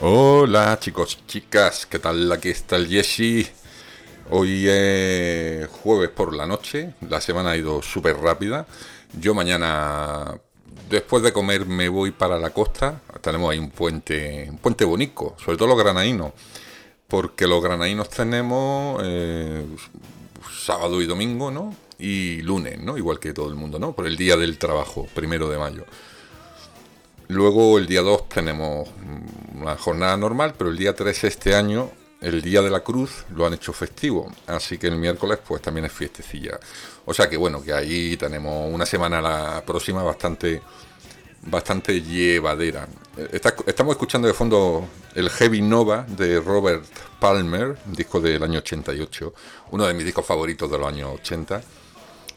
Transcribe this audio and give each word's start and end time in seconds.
Hola 0.00 0.78
chicos, 0.80 1.18
chicas, 1.26 1.86
¿qué 1.86 1.98
tal? 1.98 2.30
Aquí 2.32 2.48
está 2.48 2.76
el 2.76 2.88
Jesse. 2.88 3.52
Hoy 4.30 4.66
es 4.68 5.68
jueves 5.68 6.10
por 6.10 6.34
la 6.34 6.46
noche, 6.46 6.94
la 7.08 7.20
semana 7.20 7.50
ha 7.50 7.56
ido 7.56 7.82
súper 7.82 8.16
rápida. 8.16 8.66
Yo 9.20 9.34
mañana, 9.34 10.40
después 10.88 11.22
de 11.22 11.32
comer, 11.32 11.66
me 11.66 11.88
voy 11.88 12.10
para 12.10 12.38
la 12.38 12.50
costa. 12.50 13.00
Tenemos 13.20 13.52
ahí 13.52 13.58
un 13.58 13.70
puente, 13.70 14.48
un 14.50 14.58
puente 14.58 14.84
bonito, 14.84 15.36
sobre 15.44 15.56
todo 15.56 15.68
los 15.68 15.78
granadinos, 15.78 16.32
porque 17.06 17.46
los 17.46 17.62
granadinos 17.62 18.08
tenemos 18.08 19.00
eh, 19.04 19.64
sábado 20.64 21.00
y 21.02 21.06
domingo, 21.06 21.50
¿no? 21.50 21.74
Y 21.98 22.42
lunes, 22.42 22.80
¿no? 22.80 22.98
Igual 22.98 23.20
que 23.20 23.32
todo 23.32 23.48
el 23.48 23.54
mundo, 23.54 23.78
¿no? 23.78 23.92
Por 23.92 24.06
el 24.06 24.16
día 24.16 24.36
del 24.36 24.58
trabajo, 24.58 25.06
primero 25.14 25.48
de 25.48 25.58
mayo. 25.58 25.84
Luego 27.32 27.78
el 27.78 27.86
día 27.86 28.02
2 28.02 28.28
tenemos 28.28 28.86
una 29.58 29.74
jornada 29.78 30.18
normal, 30.18 30.52
pero 30.56 30.68
el 30.68 30.76
día 30.76 30.94
3 30.94 31.24
este 31.24 31.54
año, 31.54 31.90
el 32.20 32.42
día 32.42 32.60
de 32.60 32.68
la 32.68 32.80
cruz, 32.80 33.24
lo 33.34 33.46
han 33.46 33.54
hecho 33.54 33.72
festivo. 33.72 34.30
Así 34.46 34.76
que 34.76 34.88
el 34.88 34.96
miércoles 34.96 35.38
pues 35.46 35.62
también 35.62 35.86
es 35.86 35.92
fiestecilla. 35.92 36.60
O 37.06 37.14
sea 37.14 37.30
que 37.30 37.38
bueno, 37.38 37.62
que 37.62 37.72
ahí 37.72 38.18
tenemos 38.18 38.70
una 38.70 38.84
semana 38.84 39.22
la 39.22 39.62
próxima 39.64 40.02
bastante 40.02 40.60
bastante 41.44 42.02
llevadera. 42.02 42.86
estamos 43.66 43.92
escuchando 43.92 44.28
de 44.28 44.34
fondo 44.34 44.86
el 45.14 45.28
Heavy 45.30 45.62
Nova 45.62 46.04
de 46.06 46.38
Robert 46.38 46.84
Palmer, 47.18 47.78
disco 47.86 48.20
del 48.20 48.42
año 48.42 48.58
88, 48.58 49.34
uno 49.70 49.86
de 49.86 49.94
mis 49.94 50.04
discos 50.04 50.26
favoritos 50.26 50.70
de 50.70 50.78
los 50.78 50.86
años 50.86 51.10
80 51.14 51.62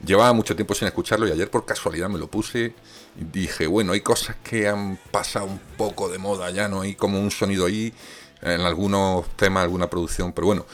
Llevaba 0.05 0.33
mucho 0.33 0.55
tiempo 0.55 0.75
sin 0.75 0.87
escucharlo 0.87 1.27
y 1.27 1.31
ayer 1.31 1.49
por 1.49 1.65
casualidad 1.65 2.09
me 2.09 2.19
lo 2.19 2.27
puse 2.27 2.73
y 3.19 3.23
dije, 3.23 3.65
bueno, 3.65 3.93
hay 3.93 4.01
cosas 4.01 4.35
que 4.43 4.67
han 4.67 4.97
pasado 5.11 5.45
un 5.45 5.59
poco 5.77 6.09
de 6.09 6.17
moda 6.17 6.51
ya, 6.51 6.67
no 6.67 6.81
hay 6.81 6.95
como 6.95 7.19
un 7.19 7.31
sonido 7.31 7.65
ahí 7.65 7.93
en 8.41 8.61
algunos 8.61 9.27
temas, 9.35 9.63
alguna 9.63 9.89
producción, 9.89 10.31
pero 10.33 10.47
bueno, 10.47 10.65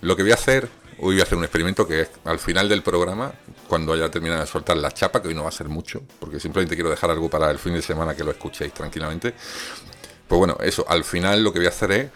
lo 0.00 0.16
que 0.16 0.22
voy 0.22 0.32
a 0.32 0.34
hacer, 0.34 0.68
hoy 0.98 1.14
voy 1.14 1.20
a 1.20 1.22
hacer 1.22 1.38
un 1.38 1.44
experimento 1.44 1.86
que 1.86 2.00
es 2.02 2.10
al 2.24 2.38
final 2.38 2.68
del 2.68 2.82
programa, 2.82 3.32
cuando 3.68 3.92
haya 3.92 4.10
terminado 4.10 4.40
de 4.40 4.46
soltar 4.48 4.76
la 4.76 4.90
chapa, 4.90 5.22
que 5.22 5.28
hoy 5.28 5.34
no 5.34 5.44
va 5.44 5.50
a 5.50 5.52
ser 5.52 5.68
mucho, 5.68 6.02
porque 6.18 6.40
simplemente 6.40 6.74
quiero 6.74 6.90
dejar 6.90 7.10
algo 7.10 7.30
para 7.30 7.50
el 7.50 7.58
fin 7.58 7.74
de 7.74 7.82
semana 7.82 8.16
que 8.16 8.24
lo 8.24 8.32
escuchéis 8.32 8.74
tranquilamente. 8.74 9.34
Pues 10.26 10.38
bueno, 10.38 10.56
eso, 10.60 10.84
al 10.88 11.04
final 11.04 11.44
lo 11.44 11.52
que 11.52 11.60
voy 11.60 11.66
a 11.66 11.70
hacer 11.70 11.92
es 11.92 12.10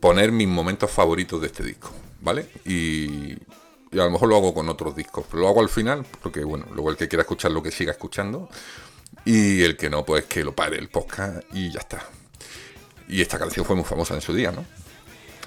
poner 0.00 0.32
mis 0.32 0.48
momentos 0.48 0.90
favoritos 0.90 1.40
de 1.40 1.48
este 1.48 1.62
disco, 1.62 1.90
¿vale? 2.20 2.48
Y 2.64 3.36
y 3.94 4.00
a 4.00 4.04
lo 4.04 4.10
mejor 4.10 4.28
lo 4.28 4.36
hago 4.36 4.52
con 4.52 4.68
otros 4.68 4.96
discos, 4.96 5.24
pero 5.30 5.42
lo 5.42 5.48
hago 5.48 5.60
al 5.60 5.68
final, 5.68 6.04
porque 6.20 6.42
bueno, 6.42 6.66
luego 6.74 6.90
el 6.90 6.96
que 6.96 7.06
quiera 7.06 7.22
escuchar 7.22 7.52
lo 7.52 7.62
que 7.62 7.70
siga 7.70 7.92
escuchando, 7.92 8.48
y 9.24 9.62
el 9.62 9.76
que 9.76 9.88
no, 9.88 10.04
pues 10.04 10.24
que 10.24 10.42
lo 10.42 10.52
pare 10.52 10.78
el 10.78 10.88
podcast 10.88 11.44
y 11.52 11.70
ya 11.70 11.78
está. 11.78 12.04
Y 13.08 13.22
esta 13.22 13.38
canción 13.38 13.64
fue 13.64 13.76
muy 13.76 13.84
famosa 13.84 14.14
en 14.14 14.20
su 14.20 14.34
día, 14.34 14.50
¿no? 14.50 14.64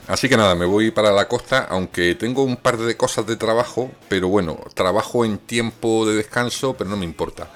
Así 0.08 0.30
que 0.30 0.38
nada, 0.38 0.56
me 0.56 0.66
voy 0.66 0.92
para 0.92 1.12
la 1.12 1.28
costa, 1.28 1.68
aunque 1.70 2.16
tengo 2.16 2.44
un 2.44 2.56
par 2.56 2.78
de 2.78 2.96
cosas 2.96 3.28
de 3.28 3.36
trabajo, 3.36 3.92
pero 4.08 4.30
bueno, 4.30 4.58
trabajo 4.74 5.26
en 5.26 5.40
tiempo 5.40 6.06
de 6.08 6.16
descanso, 6.16 6.76
pero 6.78 6.90
no 6.90 6.96
me 6.96 7.04
importa, 7.04 7.52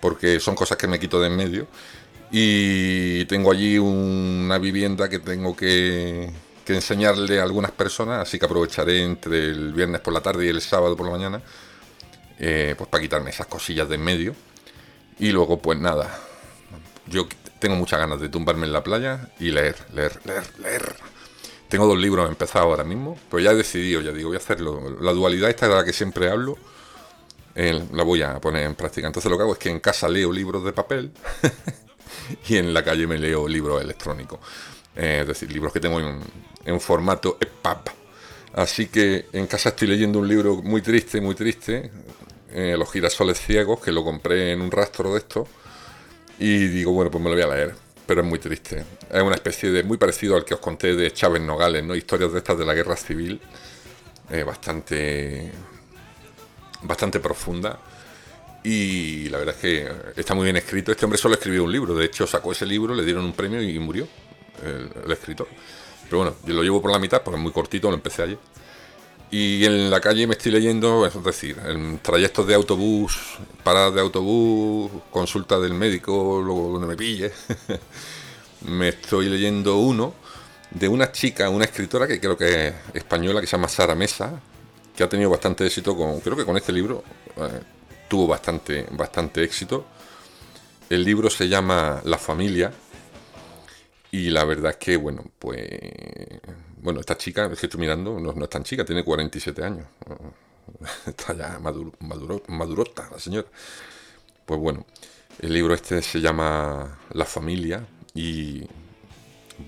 porque 0.00 0.38
son 0.38 0.54
cosas 0.54 0.78
que 0.78 0.86
me 0.86 1.00
quito 1.00 1.20
de 1.20 1.26
en 1.26 1.36
medio. 1.36 1.66
Y 2.30 3.24
tengo 3.24 3.50
allí 3.50 3.78
una 3.78 4.58
vivienda 4.58 5.08
que 5.08 5.18
tengo 5.18 5.56
que, 5.56 6.30
enseñarle 6.66 7.40
a 7.40 7.42
algunas 7.42 7.72
personas, 7.72 8.20
así 8.20 8.38
que 8.38 8.46
aprovecharé 8.46 9.02
entre 9.02 9.46
el 9.46 9.72
viernes 9.72 10.00
por 10.00 10.12
la 10.12 10.20
tarde 10.20 10.46
y 10.46 10.48
el 10.48 10.60
sábado 10.60 10.96
por 10.96 11.06
la 11.06 11.12
mañana, 11.12 11.42
eh, 12.38 12.74
pues 12.76 12.88
para 12.88 13.02
quitarme 13.02 13.30
esas 13.30 13.46
cosillas 13.46 13.88
de 13.88 13.96
en 13.96 14.02
medio. 14.02 14.34
Y 15.18 15.32
luego, 15.32 15.60
pues 15.60 15.78
nada, 15.78 16.18
yo 17.06 17.26
tengo 17.58 17.76
muchas 17.76 17.98
ganas 17.98 18.20
de 18.20 18.28
tumbarme 18.28 18.66
en 18.66 18.72
la 18.72 18.82
playa 18.82 19.28
y 19.38 19.50
leer, 19.50 19.76
leer, 19.92 20.20
leer, 20.24 20.44
leer. 20.58 20.94
Tengo 21.68 21.86
dos 21.86 21.98
libros 21.98 22.28
empezados 22.28 22.66
ahora 22.66 22.84
mismo, 22.84 23.18
pero 23.30 23.40
ya 23.40 23.52
he 23.52 23.54
decidido, 23.54 24.00
ya 24.00 24.12
digo, 24.12 24.30
voy 24.30 24.36
a 24.36 24.40
hacerlo. 24.40 24.98
La 25.00 25.12
dualidad 25.12 25.50
esta 25.50 25.68
de 25.68 25.74
la 25.74 25.84
que 25.84 25.92
siempre 25.92 26.30
hablo, 26.30 26.58
la 27.54 28.02
voy 28.02 28.22
a 28.22 28.40
poner 28.40 28.64
en 28.64 28.74
práctica. 28.74 29.06
Entonces 29.06 29.30
lo 29.30 29.36
que 29.36 29.42
hago 29.42 29.52
es 29.52 29.58
que 29.58 29.70
en 29.70 29.80
casa 29.80 30.08
leo 30.08 30.32
libros 30.32 30.64
de 30.64 30.72
papel 30.72 31.12
y 32.48 32.56
en 32.56 32.72
la 32.72 32.82
calle 32.82 33.06
me 33.06 33.18
leo 33.18 33.46
libros 33.46 33.82
electrónicos. 33.82 34.40
Eh, 34.96 35.18
es 35.22 35.26
decir, 35.26 35.50
libros 35.52 35.72
que 35.72 35.80
tengo 35.80 36.00
en, 36.00 36.80
formato 36.80 37.38
EPUB. 37.40 37.90
Así 38.54 38.86
que 38.86 39.26
en 39.32 39.46
casa 39.46 39.70
estoy 39.70 39.88
leyendo 39.88 40.18
un 40.18 40.28
libro 40.28 40.56
muy 40.56 40.82
triste, 40.82 41.20
muy 41.20 41.34
triste, 41.34 41.90
eh, 42.52 42.74
Los 42.76 42.90
girasoles 42.90 43.40
ciegos, 43.40 43.80
que 43.80 43.92
lo 43.92 44.02
compré 44.02 44.52
en 44.52 44.60
un 44.60 44.70
rastro 44.70 45.12
de 45.12 45.18
esto. 45.18 45.46
Y 46.38 46.68
digo, 46.68 46.92
bueno, 46.92 47.10
pues 47.10 47.22
me 47.22 47.30
lo 47.30 47.36
voy 47.36 47.44
a 47.44 47.54
leer, 47.54 47.74
pero 48.06 48.22
es 48.22 48.26
muy 48.26 48.38
triste. 48.38 48.84
Es 49.10 49.22
una 49.22 49.36
especie 49.36 49.70
de, 49.70 49.84
muy 49.84 49.98
parecido 49.98 50.36
al 50.36 50.44
que 50.44 50.54
os 50.54 50.60
conté 50.60 50.94
de 50.96 51.12
Chávez 51.12 51.42
Nogales, 51.42 51.84
¿no? 51.84 51.94
Historias 51.94 52.32
de 52.32 52.38
estas 52.38 52.58
de 52.58 52.64
la 52.64 52.74
guerra 52.74 52.96
civil, 52.96 53.40
eh, 54.30 54.42
bastante, 54.42 55.52
bastante 56.82 57.20
profunda. 57.20 57.78
Y 58.64 59.28
la 59.28 59.38
verdad 59.38 59.54
es 59.54 59.60
que 59.60 60.20
está 60.20 60.34
muy 60.34 60.44
bien 60.44 60.56
escrito. 60.56 60.90
Este 60.90 61.04
hombre 61.04 61.18
solo 61.18 61.34
escribió 61.34 61.64
un 61.64 61.72
libro, 61.72 61.94
de 61.94 62.06
hecho 62.06 62.26
sacó 62.26 62.52
ese 62.52 62.66
libro, 62.66 62.94
le 62.94 63.04
dieron 63.04 63.24
un 63.24 63.32
premio 63.32 63.62
y 63.62 63.78
murió 63.78 64.08
el 64.64 65.12
escritor. 65.12 65.48
Pero 66.10 66.18
bueno, 66.18 66.36
yo 66.44 66.54
lo 66.54 66.62
llevo 66.64 66.82
por 66.82 66.90
la 66.90 66.98
mitad 66.98 67.22
porque 67.22 67.38
es 67.38 67.42
muy 67.42 67.52
cortito, 67.52 67.88
lo 67.88 67.94
empecé 67.94 68.24
ayer. 68.24 68.38
Y 69.30 69.64
en 69.64 69.90
la 69.90 70.00
calle 70.00 70.26
me 70.26 70.32
estoy 70.32 70.50
leyendo, 70.50 71.06
es 71.06 71.22
decir, 71.22 71.56
en 71.64 71.98
trayectos 71.98 72.48
de 72.48 72.54
autobús, 72.54 73.16
paradas 73.62 73.94
de 73.94 74.00
autobús, 74.00 74.90
consulta 75.12 75.60
del 75.60 75.72
médico, 75.72 76.42
luego 76.44 76.72
donde 76.72 76.88
me 76.88 76.96
pille. 76.96 77.30
me 78.62 78.88
estoy 78.88 79.28
leyendo 79.28 79.76
uno 79.76 80.14
de 80.72 80.88
una 80.88 81.12
chica, 81.12 81.48
una 81.48 81.64
escritora 81.64 82.08
que 82.08 82.18
creo 82.18 82.36
que 82.36 82.68
es 82.68 82.74
española, 82.94 83.40
que 83.40 83.46
se 83.46 83.56
llama 83.56 83.68
Sara 83.68 83.94
Mesa, 83.94 84.32
que 84.96 85.04
ha 85.04 85.08
tenido 85.08 85.30
bastante 85.30 85.64
éxito 85.64 85.96
con, 85.96 86.18
creo 86.18 86.36
que 86.36 86.44
con 86.44 86.56
este 86.56 86.72
libro 86.72 87.04
eh, 87.36 87.60
tuvo 88.08 88.26
bastante, 88.26 88.84
bastante 88.90 89.44
éxito. 89.44 89.84
El 90.88 91.04
libro 91.04 91.30
se 91.30 91.48
llama 91.48 92.00
La 92.04 92.18
familia 92.18 92.72
y 94.12 94.30
la 94.30 94.44
verdad 94.44 94.72
es 94.72 94.76
que, 94.76 94.96
bueno, 94.96 95.24
pues. 95.38 95.68
Bueno, 96.82 97.00
esta 97.00 97.16
chica, 97.16 97.46
es 97.52 97.58
que 97.58 97.66
estoy 97.66 97.80
mirando, 97.80 98.18
no, 98.18 98.32
no 98.32 98.44
es 98.44 98.50
tan 98.50 98.64
chica, 98.64 98.84
tiene 98.84 99.04
47 99.04 99.62
años. 99.62 99.86
Está 101.06 101.34
ya 101.34 101.58
maduro, 101.58 102.42
madurota 102.48 103.08
la 103.10 103.18
señora. 103.18 103.46
Pues 104.46 104.58
bueno, 104.60 104.86
el 105.40 105.52
libro 105.52 105.74
este 105.74 106.02
se 106.02 106.20
llama 106.20 106.98
La 107.12 107.24
familia 107.24 107.86
y. 108.14 108.62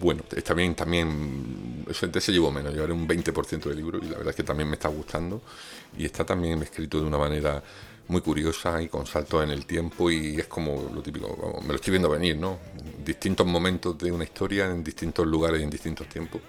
Bueno, 0.01 0.23
está 0.35 0.55
bien, 0.55 0.75
también. 0.75 1.85
Ese 1.89 2.21
se 2.21 2.33
llevó 2.33 2.51
menos, 2.51 2.73
llevaré 2.73 2.95
un 2.95 3.07
20% 3.07 3.65
del 3.65 3.77
libro 3.77 3.99
y 3.99 4.07
la 4.07 4.17
verdad 4.17 4.31
es 4.31 4.37
que 4.37 4.43
también 4.43 4.69
me 4.69 4.77
está 4.77 4.89
gustando. 4.89 5.43
Y 5.99 6.07
está 6.07 6.25
también 6.25 6.63
escrito 6.63 6.99
de 6.99 7.07
una 7.07 7.19
manera 7.19 7.63
muy 8.09 8.21
curiosa 8.21 8.81
y 8.83 8.89
con 8.89 9.07
saltos 9.07 9.45
en 9.45 9.51
el 9.51 9.67
tiempo 9.67 10.11
y 10.11 10.39
es 10.39 10.47
como 10.47 10.91
lo 10.95 11.03
típico, 11.03 11.61
me 11.63 11.69
lo 11.69 11.75
estoy 11.77 11.93
viendo 11.93 12.11
venir, 12.11 12.37
¿no? 12.37 12.59
Distintos 13.05 13.47
momentos 13.47 13.97
de 13.99 14.13
una 14.13 14.25
historia 14.25 14.67
en 14.67 14.83
distintos 14.85 15.27
lugares 15.27 15.61
y 15.61 15.65
en 15.65 15.71
distintos 15.71 16.09
tiempos, 16.09 16.41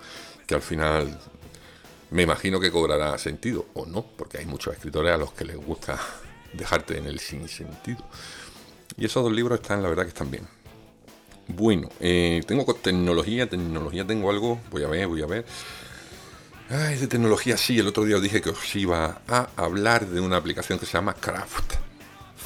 que 0.46 0.56
al 0.56 0.62
final 0.62 1.20
me 2.12 2.24
imagino 2.24 2.60
que 2.60 2.72
cobrará 2.72 3.18
sentido, 3.18 3.66
o 3.74 3.86
no, 3.86 4.04
porque 4.04 4.38
hay 4.38 4.46
muchos 4.46 4.74
escritores 4.74 5.14
a 5.14 5.18
los 5.18 5.34
que 5.34 5.46
les 5.46 5.58
gusta 5.58 6.00
dejarte 6.54 6.98
en 6.98 7.06
el 7.06 7.20
sinsentido. 7.20 8.04
Y 8.98 9.06
esos 9.06 9.24
dos 9.24 9.34
libros 9.34 9.60
están, 9.60 9.82
la 9.82 9.90
verdad 9.90 10.04
que 10.04 10.10
están 10.10 10.30
bien. 10.30 10.48
Bueno, 11.48 11.90
eh, 12.00 12.42
tengo 12.48 12.72
tecnología, 12.76 13.50
tecnología 13.50 14.06
tengo 14.06 14.30
algo, 14.30 14.60
voy 14.72 14.84
a 14.84 14.88
ver, 14.88 15.08
voy 15.08 15.24
a 15.24 15.26
ver. 15.26 15.46
Ay, 16.69 16.98
de 16.98 17.07
tecnología 17.07 17.57
sí, 17.57 17.77
el 17.77 17.88
otro 17.88 18.06
día 18.06 18.15
os 18.15 18.21
dije 18.21 18.42
que 18.42 18.50
os 18.50 18.75
iba 18.75 19.21
a 19.27 19.50
hablar 19.57 20.07
de 20.07 20.21
una 20.21 20.38
aplicación 20.38 20.80
que 20.80 20.86
se 20.86 20.94
llama 20.94 21.13
Craft. 21.13 21.74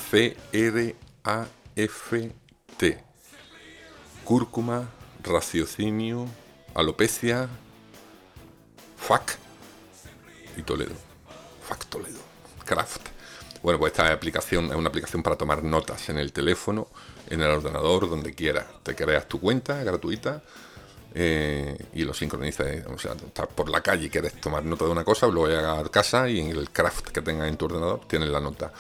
C-R-A-F-T. 0.09 0.97
Cúrcuma, 4.23 4.89
raciocinio, 5.23 6.27
alopecia, 6.73 7.47
FAC 8.97 9.37
y 10.57 10.63
Toledo. 10.63 10.95
FAC 11.67 11.85
Toledo. 11.85 12.19
Craft. 12.65 13.09
Bueno, 13.61 13.79
pues 13.79 13.91
esta 13.91 14.11
aplicación 14.11 14.65
es 14.65 14.75
una 14.75 14.89
aplicación 14.89 15.23
para 15.23 15.35
tomar 15.35 15.63
notas 15.63 16.09
en 16.09 16.17
el 16.17 16.33
teléfono, 16.33 16.87
en 17.29 17.41
el 17.41 17.49
ordenador, 17.49 18.09
donde 18.09 18.33
quieras. 18.33 18.65
Te 18.83 18.95
creas 18.95 19.27
tu 19.27 19.39
cuenta 19.39 19.83
gratuita 19.83 20.43
eh, 21.13 21.77
y 21.93 22.03
lo 22.03 22.13
sincroniza. 22.13 22.63
O 22.93 22.97
sea, 22.97 23.13
estás 23.13 23.47
por 23.47 23.69
la 23.69 23.81
calle 23.81 24.05
y 24.05 24.09
quieres 24.09 24.39
tomar 24.39 24.63
nota 24.63 24.85
de 24.85 24.91
una 24.91 25.03
cosa, 25.03 25.27
lo 25.27 25.41
voy 25.41 25.53
a 25.53 25.83
casa 25.91 26.29
y 26.29 26.39
en 26.39 26.49
el 26.51 26.69
craft 26.69 27.07
que 27.09 27.21
tengas 27.21 27.47
en 27.47 27.57
tu 27.57 27.65
ordenador 27.65 28.01
tienes 28.07 28.29
la 28.29 28.39
nota. 28.39 28.71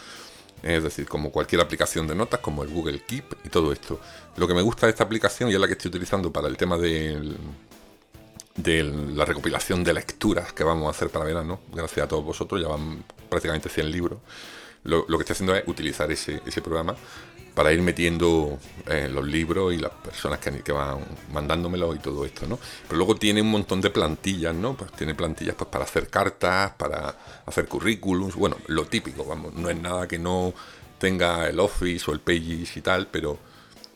Es 0.63 0.83
decir, 0.83 1.07
como 1.07 1.31
cualquier 1.31 1.61
aplicación 1.61 2.07
de 2.07 2.15
notas, 2.15 2.39
como 2.39 2.63
el 2.63 2.69
Google 2.69 3.03
Keep 3.05 3.45
y 3.45 3.49
todo 3.49 3.71
esto. 3.71 3.99
Lo 4.37 4.47
que 4.47 4.53
me 4.53 4.61
gusta 4.61 4.87
de 4.87 4.91
esta 4.91 5.03
aplicación 5.03 5.49
y 5.49 5.53
es 5.53 5.59
la 5.59 5.67
que 5.67 5.73
estoy 5.73 5.89
utilizando 5.89 6.31
para 6.31 6.47
el 6.47 6.57
tema 6.57 6.77
de 6.77 7.35
la 8.55 9.23
recopilación 9.23 9.83
de 9.83 9.93
lecturas 9.93 10.51
que 10.53 10.63
vamos 10.63 10.87
a 10.87 10.89
hacer 10.89 11.09
para 11.09 11.25
verano, 11.25 11.59
gracias 11.71 12.05
a 12.05 12.07
todos 12.07 12.25
vosotros, 12.25 12.59
ya 12.59 12.67
van 12.67 13.03
prácticamente 13.29 13.69
100 13.69 13.91
libros 13.91 14.19
lo, 14.87 15.05
que 15.05 15.23
estoy 15.23 15.33
haciendo 15.33 15.55
es 15.55 15.67
utilizar 15.67 16.11
ese, 16.11 16.41
ese 16.45 16.61
programa 16.61 16.95
para 17.57 17.73
ir 17.73 17.81
metiendo 17.81 18.59
eh, 18.85 19.09
los 19.11 19.25
libros 19.25 19.73
y 19.73 19.77
las 19.77 19.89
personas 19.89 20.37
que, 20.37 20.61
que 20.61 20.71
van 20.71 20.99
mandándomelo 21.33 21.95
y 21.95 21.97
todo 21.97 22.23
esto, 22.23 22.45
¿no? 22.45 22.59
Pero 22.87 22.97
luego 22.97 23.15
tiene 23.15 23.41
un 23.41 23.49
montón 23.49 23.81
de 23.81 23.89
plantillas, 23.89 24.53
¿no? 24.53 24.77
Pues 24.77 24.91
tiene 24.91 25.15
plantillas 25.15 25.55
pues, 25.55 25.67
para 25.67 25.83
hacer 25.83 26.07
cartas, 26.07 26.73
para 26.77 27.15
hacer 27.47 27.67
currículums, 27.67 28.35
bueno, 28.35 28.57
lo 28.67 28.85
típico, 28.85 29.25
vamos, 29.25 29.55
no 29.55 29.71
es 29.71 29.81
nada 29.81 30.07
que 30.07 30.19
no 30.19 30.53
tenga 30.99 31.49
el 31.49 31.59
Office 31.59 32.05
o 32.11 32.13
el 32.13 32.19
Pages 32.19 32.77
y 32.77 32.81
tal, 32.81 33.07
pero, 33.07 33.39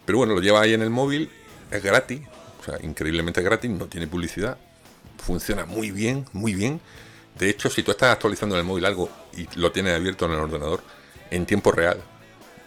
pero 0.06 0.18
bueno, 0.18 0.34
lo 0.34 0.42
lleva 0.42 0.62
ahí 0.62 0.74
en 0.74 0.82
el 0.82 0.90
móvil, 0.90 1.30
es 1.70 1.84
gratis, 1.84 2.22
o 2.62 2.64
sea, 2.64 2.80
increíblemente 2.82 3.44
gratis, 3.44 3.70
no 3.70 3.86
tiene 3.86 4.08
publicidad, 4.08 4.58
funciona 5.24 5.66
muy 5.66 5.92
bien, 5.92 6.26
muy 6.34 6.56
bien. 6.56 6.82
De 7.38 7.48
hecho, 7.52 7.70
si 7.70 7.84
tú 7.84 7.92
estás 7.92 8.12
actualizando 8.12 8.56
en 8.56 8.62
el 8.62 8.66
móvil 8.66 8.86
algo 8.86 9.08
y 9.38 9.48
lo 9.60 9.72
tienes 9.72 9.96
abierto 9.96 10.26
en 10.26 10.32
el 10.32 10.40
ordenador, 10.40 10.82
en 11.30 11.46
tiempo 11.46 11.72
real, 11.72 12.02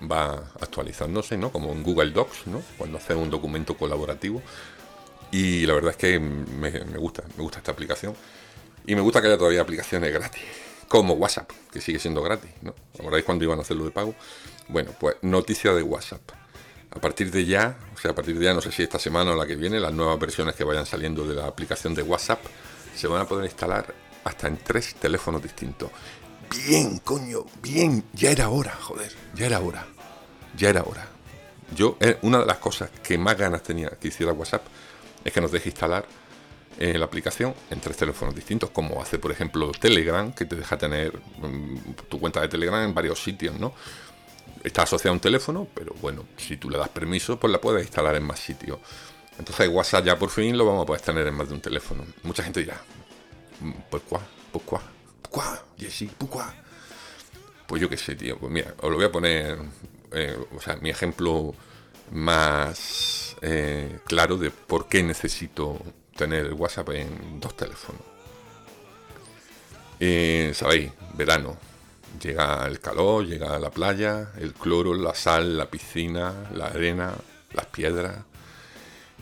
va 0.02 0.50
actualizándose, 0.60 1.36
¿no? 1.36 1.50
Como 1.50 1.72
en 1.72 1.82
Google 1.82 2.10
Docs, 2.10 2.46
¿no? 2.46 2.62
Cuando 2.78 2.98
haces 2.98 3.16
un 3.16 3.30
documento 3.30 3.76
colaborativo. 3.76 4.42
Y 5.30 5.66
la 5.66 5.74
verdad 5.74 5.90
es 5.92 5.96
que 5.96 6.20
me, 6.20 6.70
gusta, 6.98 7.24
me 7.36 7.42
gusta 7.42 7.58
esta 7.58 7.72
aplicación. 7.72 8.14
Y 8.86 8.94
me 8.94 9.00
gusta 9.00 9.20
que 9.20 9.28
haya 9.28 9.38
todavía 9.38 9.62
aplicaciones 9.62 10.12
gratis, 10.12 10.42
como 10.88 11.14
WhatsApp, 11.14 11.50
que 11.72 11.80
sigue 11.80 11.98
siendo 11.98 12.22
gratis, 12.22 12.50
¿no? 12.62 12.74
¿Acordáis 12.98 13.24
cuando 13.24 13.44
iban 13.44 13.58
a 13.58 13.62
hacerlo 13.62 13.84
de 13.84 13.90
pago? 13.90 14.14
Bueno, 14.68 14.92
pues 14.98 15.16
noticia 15.22 15.72
de 15.72 15.82
WhatsApp. 15.82 16.20
A 16.90 17.00
partir 17.00 17.30
de 17.30 17.44
ya, 17.44 17.76
o 17.94 17.98
sea, 17.98 18.12
a 18.12 18.14
partir 18.14 18.38
de 18.38 18.44
ya, 18.44 18.54
no 18.54 18.60
sé 18.60 18.70
si 18.70 18.82
esta 18.82 18.98
semana 18.98 19.32
o 19.32 19.36
la 19.36 19.46
que 19.46 19.56
viene, 19.56 19.80
las 19.80 19.92
nuevas 19.92 20.18
versiones 20.18 20.54
que 20.54 20.64
vayan 20.64 20.86
saliendo 20.86 21.26
de 21.26 21.34
la 21.34 21.46
aplicación 21.46 21.94
de 21.94 22.02
WhatsApp 22.02 22.40
se 22.94 23.08
van 23.08 23.22
a 23.22 23.24
poder 23.26 23.46
instalar 23.46 23.92
hasta 24.22 24.46
en 24.46 24.58
tres 24.58 24.94
teléfonos 24.94 25.42
distintos. 25.42 25.90
Bien, 26.50 26.98
coño, 26.98 27.44
bien, 27.62 28.04
ya 28.12 28.30
era 28.30 28.48
hora, 28.48 28.74
joder, 28.80 29.12
ya 29.34 29.46
era 29.46 29.60
hora 29.60 29.86
ya 30.56 30.70
era 30.70 30.82
hora. 30.82 31.06
Yo, 31.74 31.96
eh, 32.00 32.18
una 32.22 32.38
de 32.38 32.46
las 32.46 32.58
cosas 32.58 32.90
que 33.02 33.18
más 33.18 33.36
ganas 33.36 33.62
tenía 33.62 33.90
que 33.90 34.08
hiciera 34.08 34.32
WhatsApp 34.32 34.66
es 35.24 35.32
que 35.32 35.40
nos 35.40 35.50
deje 35.50 35.70
instalar 35.70 36.06
eh, 36.78 36.98
la 36.98 37.06
aplicación 37.06 37.54
en 37.70 37.80
tres 37.80 37.96
teléfonos 37.96 38.34
distintos, 38.34 38.70
como 38.70 39.00
hace, 39.00 39.18
por 39.18 39.30
ejemplo, 39.30 39.72
Telegram, 39.72 40.32
que 40.32 40.44
te 40.44 40.56
deja 40.56 40.76
tener 40.76 41.18
mm, 41.38 41.94
tu 42.08 42.20
cuenta 42.20 42.40
de 42.40 42.48
Telegram 42.48 42.82
en 42.82 42.94
varios 42.94 43.22
sitios, 43.22 43.58
¿no? 43.58 43.72
Está 44.62 44.82
asociado 44.82 45.10
a 45.10 45.14
un 45.14 45.20
teléfono, 45.20 45.66
pero 45.74 45.94
bueno, 46.00 46.24
si 46.36 46.56
tú 46.56 46.70
le 46.70 46.78
das 46.78 46.88
permiso, 46.88 47.38
pues 47.38 47.52
la 47.52 47.60
puedes 47.60 47.82
instalar 47.84 48.16
en 48.16 48.24
más 48.24 48.40
sitios. 48.40 48.78
Entonces 49.38 49.68
WhatsApp 49.68 50.04
ya 50.04 50.18
por 50.18 50.30
fin 50.30 50.56
lo 50.56 50.64
vamos 50.64 50.82
a 50.84 50.86
poder 50.86 51.02
tener 51.02 51.26
en 51.26 51.34
más 51.34 51.48
de 51.48 51.54
un 51.54 51.60
teléfono. 51.60 52.04
Mucha 52.22 52.42
gente 52.42 52.60
dirá, 52.60 52.80
mm, 53.60 53.72
pues 53.90 54.02
cuá, 54.08 54.20
pues 54.52 54.64
cuá, 54.64 54.82
sí, 55.90 56.10
pues 57.66 57.82
yo 57.82 57.88
qué 57.88 57.96
sé, 57.96 58.14
tío. 58.14 58.38
Pues 58.38 58.52
mira, 58.52 58.74
os 58.80 58.90
lo 58.90 58.96
voy 58.96 59.06
a 59.06 59.12
poner 59.12 59.58
eh, 60.14 60.38
o 60.54 60.60
sea, 60.60 60.76
mi 60.76 60.90
ejemplo 60.90 61.54
más 62.12 63.36
eh, 63.42 63.98
claro 64.06 64.36
de 64.36 64.50
por 64.50 64.88
qué 64.88 65.02
necesito 65.02 65.80
tener 66.16 66.52
WhatsApp 66.54 66.90
en 66.90 67.40
dos 67.40 67.56
teléfonos. 67.56 68.02
Eh, 69.98 70.52
Sabéis, 70.54 70.92
verano, 71.14 71.56
llega 72.22 72.64
el 72.66 72.78
calor, 72.78 73.26
llega 73.26 73.58
la 73.58 73.70
playa, 73.70 74.30
el 74.38 74.54
cloro, 74.54 74.94
la 74.94 75.14
sal, 75.14 75.56
la 75.56 75.66
piscina, 75.68 76.48
la 76.52 76.66
arena, 76.66 77.12
las 77.52 77.66
piedras. 77.66 78.24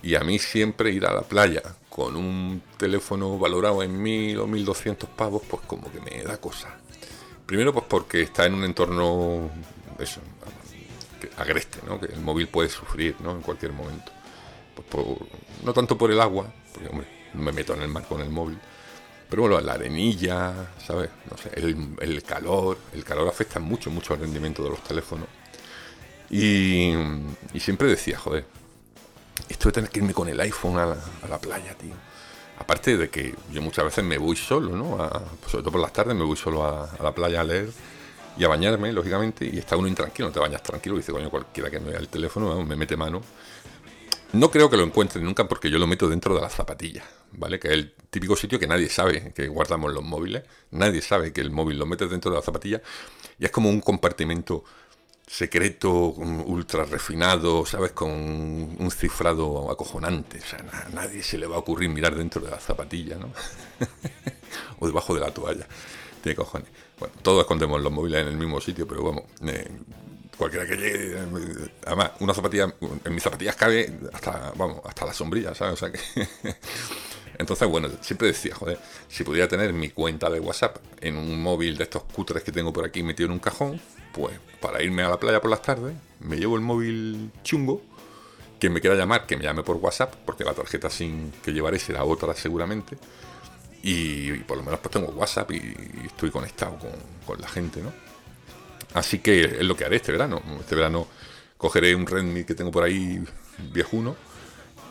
Y 0.03 0.14
a 0.17 0.20
mí 0.20 0.38
siempre 0.38 0.91
ir 0.91 1.06
a 1.06 1.14
la 1.14 1.23
playa 1.23 1.62
con 1.94 2.17
un 2.17 2.62
teléfono 2.79 3.39
valorado 3.39 3.83
en 3.83 4.03
mil 4.03 4.39
o 4.39 4.47
mil 4.47 4.65
doscientos 4.65 5.11
pavos, 5.11 5.43
pues 5.49 5.62
como 5.67 5.93
que 5.93 6.00
me 6.00 6.23
da 6.23 6.39
cosa. 6.39 6.75
Primero, 7.44 7.73
pues 7.75 7.85
porque 7.87 8.23
está 8.23 8.47
en 8.47 8.55
un 8.55 8.65
entorno 8.65 9.50
eso, 9.99 10.21
agreste, 11.37 11.81
¿no? 11.87 12.00
que 12.00 12.06
el 12.06 12.21
móvil 12.21 12.49
puede 12.49 12.71
sufrir 12.71 13.17
¿no? 13.21 13.33
en 13.33 13.43
cualquier 13.43 13.73
momento. 13.73 14.11
Pues 14.89 15.06
no 15.62 15.75
tanto 15.75 15.99
por 15.99 16.11
el 16.11 16.21
agua, 16.21 16.50
porque 16.73 16.89
hombre, 16.89 17.06
no 17.35 17.43
me 17.43 17.53
meto 17.53 17.75
en 17.75 17.83
el 17.83 17.89
mar 17.89 18.06
con 18.09 18.23
el 18.23 18.31
móvil, 18.31 18.59
pero 19.29 19.43
bueno, 19.43 19.61
la 19.61 19.75
arenilla, 19.75 20.73
¿sabes? 20.87 21.11
No 21.31 21.37
sé, 21.37 21.50
el, 21.56 22.23
calor, 22.23 22.79
el 22.95 23.05
calor 23.05 23.29
afecta 23.29 23.61
mucho, 23.61 23.91
mucho 23.91 24.15
al 24.15 24.21
rendimiento 24.21 24.62
de 24.62 24.71
los 24.71 24.83
teléfonos. 24.83 25.29
Y, 26.31 26.95
siempre 27.59 27.88
decía, 27.88 28.19
joder, 28.19 28.47
esto 29.49 29.69
de 29.69 29.73
tener 29.73 29.91
que 29.91 30.00
irme 30.00 30.15
con 30.15 30.29
el 30.29 30.41
iPhone 30.41 30.79
a 30.79 30.87
la, 31.29 31.39
playa, 31.39 31.75
tío. 31.75 31.94
Aparte 32.59 32.97
de 32.97 33.11
que 33.11 33.35
yo 33.50 33.62
muchas 33.62 33.85
veces 33.85 34.05
me 34.05 34.19
voy 34.19 34.37
solo, 34.37 34.77
¿no? 34.77 34.97
sobre 35.47 35.62
todo 35.62 35.73
por 35.73 35.81
las 35.81 35.93
tardes 35.93 36.15
me 36.15 36.25
voy 36.25 36.37
solo 36.37 36.65
a 36.65 36.89
la 37.03 37.12
playa 37.12 37.41
a 37.41 37.44
leer 37.44 37.71
y 38.37 38.44
a 38.44 38.49
bañarme, 38.49 38.93
lógicamente, 38.93 39.44
y 39.44 39.59
está 39.59 39.77
uno 39.77 39.89
intranquilo, 39.89 40.29
no 40.29 40.33
te 40.33 40.41
bañas 40.41 40.62
tranquilo, 40.62 40.97
dice, 40.97 41.12
coño, 41.12 41.31
cualquiera 41.31 41.71
que 41.71 41.81
me 41.81 41.91
vea 41.91 42.00
el 42.00 42.09
teléfono, 42.09 42.62
me 42.65 42.77
mete 42.77 42.97
mano. 42.97 43.21
No 44.33 44.50
creo 44.50 44.71
que 44.71 44.79
lo 44.79 44.85
encuentre 44.85 45.21
nunca 45.21 45.47
porque 45.47 45.71
yo 45.71 45.79
lo 45.79 45.87
meto 45.87 46.09
dentro 46.09 46.35
de 46.35 46.41
las 46.41 46.55
zapatillas, 46.55 47.05
¿vale? 47.33 47.61
Que 47.61 47.69
es 47.69 47.75
el 47.75 47.93
típico 48.09 48.35
sitio 48.35 48.59
que 48.59 48.67
nadie 48.67 48.88
sabe 48.88 49.33
que 49.35 49.47
guardamos 49.49 49.93
los 49.93 50.02
móviles, 50.02 50.45
nadie 50.71 51.02
sabe 51.02 51.35
que 51.35 51.43
el 51.43 51.50
móvil 51.50 51.78
lo 51.78 51.85
metes 51.85 52.09
dentro 52.09 52.31
de 52.31 52.38
la 52.38 52.43
zapatilla 52.43 52.81
y 53.38 53.45
es 53.45 53.50
como 53.50 53.69
un 53.69 53.83
compartimento 53.83 54.64
secreto, 55.26 55.91
ultra 55.91 56.85
refinado, 56.85 57.64
¿sabes? 57.64 57.93
Con 57.93 58.11
un 58.11 58.91
cifrado 58.91 59.71
acojonante. 59.71 60.38
O 60.38 60.47
sea, 60.47 60.88
nadie 60.93 61.23
se 61.23 61.38
le 61.38 61.47
va 61.47 61.57
a 61.57 61.61
ocurrir 61.61 61.88
mirar 61.88 62.14
dentro 62.14 62.41
de 62.43 62.50
la 62.50 62.59
zapatilla, 62.59 63.17
¿no? 63.17 63.33
o 64.81 64.87
debajo 64.87 65.14
de 65.14 65.21
la 65.21 65.33
toalla. 65.33 65.67
Tiene 66.23 66.37
cojones. 66.37 66.69
Bueno, 66.99 67.14
todos 67.23 67.41
escondemos 67.41 67.81
los 67.81 67.93
móviles 67.93 68.23
en 68.23 68.29
el 68.29 68.37
mismo 68.37 68.61
sitio, 68.61 68.87
pero 68.87 69.02
vamos, 69.02 69.25
eh, 69.47 69.69
cualquiera 70.37 70.67
que 70.67 70.76
llegue. 70.76 71.19
Además, 71.87 72.12
una 72.21 72.35
zapatilla, 72.35 72.73
en 73.05 73.14
mis 73.14 73.23
zapatillas 73.23 73.57
cabe 73.57 73.99
hasta, 74.12 74.52
vamos, 74.57 74.81
hasta 74.85 75.07
la 75.07 75.12
sombrilla, 75.12 75.55
¿sabes? 75.55 75.75
O 75.75 75.76
sea 75.76 75.93
que. 75.93 75.99
Entonces, 77.42 77.68
bueno, 77.68 77.88
siempre 78.00 78.28
decía, 78.28 78.54
joder, 78.54 78.78
si 79.08 79.25
pudiera 79.25 79.49
tener 79.49 79.72
mi 79.72 79.90
cuenta 79.90 80.30
de 80.30 80.40
WhatsApp 80.40 80.78
en 81.00 81.16
un 81.16 81.42
móvil 81.42 81.76
de 81.76 81.84
estos 81.84 82.04
cutres 82.04 82.42
que 82.42 82.52
tengo 82.52 82.72
por 82.72 82.84
aquí 82.84 83.02
metido 83.02 83.26
en 83.26 83.32
un 83.32 83.38
cajón, 83.38 83.80
pues 84.12 84.38
para 84.61 84.82
irme 84.82 85.02
a 85.02 85.11
la 85.11 85.20
playa 85.20 85.40
por 85.40 85.50
las 85.50 85.61
tardes, 85.61 85.94
me 86.20 86.37
llevo 86.37 86.56
el 86.56 86.62
móvil 86.62 87.30
chungo. 87.42 87.82
Quien 88.58 88.72
me 88.72 88.80
quiera 88.80 88.94
llamar, 88.94 89.26
que 89.26 89.37
me 89.37 89.42
llame 89.42 89.64
por 89.64 89.76
WhatsApp, 89.76 90.14
porque 90.25 90.44
la 90.44 90.54
tarjeta 90.54 90.88
sin 90.88 91.32
que 91.44 91.52
llevaré 91.52 91.78
será 91.80 92.04
otra 92.04 92.32
seguramente 92.34 92.96
y, 93.82 94.32
por 94.38 94.56
lo 94.56 94.62
menos 94.62 94.80
pues 94.80 94.92
tengo 94.92 95.08
WhatsApp 95.12 95.50
y, 95.50 95.75
estoy 96.06 96.30
conectado 96.30 96.78
con, 97.26 97.40
la 97.40 97.49
gente, 97.49 97.80
¿no? 97.82 97.92
Así 98.94 99.18
que 99.18 99.44
es 99.44 99.64
lo 99.64 99.75
que 99.75 99.84
haré 99.84 99.96
este 99.96 100.12
verano. 100.12 100.40
Este 100.61 100.75
verano 100.75 101.08
cogeré 101.56 101.94
un 101.94 102.06
Redmi 102.06 102.44
que 102.44 102.54
tengo 102.54 102.70
por 102.70 102.84
ahí 102.84 103.22
viejuno 103.72 104.16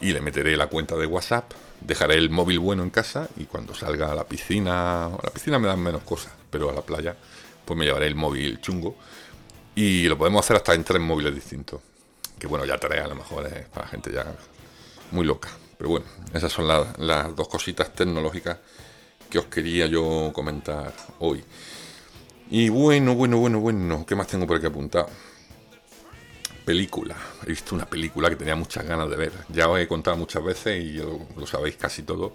y 0.01 0.12
le 0.13 0.22
meteré 0.22 0.58
la 0.58 0.67
cuenta 0.67 0.96
de 0.96 1.05
WhatsApp, 1.05 1.51
dejaré 1.79 2.15
el 2.15 2.29
móvil 2.29 2.60
bueno 2.60 2.84
en 2.84 2.89
casa 2.89 3.29
y 3.38 3.46
cuando 3.46 3.74
salga 3.74 4.12
a 4.12 4.15
la 4.15 4.25
piscina, 4.25 5.05
a 5.05 5.20
la 5.24 5.29
piscina 5.31 5.60
me 5.60 5.67
dan 5.67 5.79
menos 5.79 6.03
cosas, 6.03 6.34
pero 6.50 6.70
a 6.70 6.74
la 6.74 6.81
playa 6.81 7.15
pues 7.63 7.77
me 7.77 7.86
llevaré 7.86 8.08
el 8.08 8.15
móvil 8.15 8.60
chungo 8.60 8.96
y 9.75 10.08
lo 10.08 10.17
podemos 10.17 10.43
hacer 10.43 10.58
hasta 10.58 10.74
en 10.74 10.84
tres 10.84 11.01
móviles 11.01 11.34
distintos. 11.34 11.81
Que 12.38 12.48
bueno, 12.48 12.65
ya 12.65 12.77
tres 12.77 13.03
a 13.03 13.08
lo 13.08 13.15
mejor 13.15 13.46
es 13.46 13.67
para 13.67 13.88
gente 13.88 14.12
ya 14.12 14.25
muy 15.12 15.25
loca. 15.25 15.50
Pero 15.77 15.91
bueno, 15.91 16.05
esas 16.34 16.51
son 16.51 16.67
las 16.67 17.36
dos 17.36 17.48
cositas 17.48 17.93
tecnológicas 17.93 18.58
que 19.29 19.39
os 19.39 19.46
quería 19.46 19.86
yo 19.86 20.31
comentar 20.34 20.93
hoy. 21.20 21.43
Y 22.50 22.70
bueno, 22.70 23.15
bueno, 23.15 23.38
bueno, 23.38 23.60
bueno, 23.60 24.05
¿qué 24.05 24.15
más 24.15 24.27
tengo 24.27 24.46
por 24.46 24.58
aquí 24.58 24.65
apuntado? 24.65 25.08
Película. 26.65 27.15
He 27.44 27.48
visto 27.48 27.75
una 27.75 27.86
película 27.86 28.30
que 28.30 28.36
tenía 28.36 28.56
muchas 28.56 28.86
ganas 28.86 29.10
de 29.10 29.15
ver. 29.15 29.34
Ya 29.50 29.68
os 29.70 29.80
he 29.80 29.88
contado 29.88 30.18
muchas 30.18 30.44
veces 30.44 30.84
y 30.84 30.94
lo, 30.94 31.48
sabéis 31.48 31.75
casi 31.75 32.03
todo, 32.03 32.34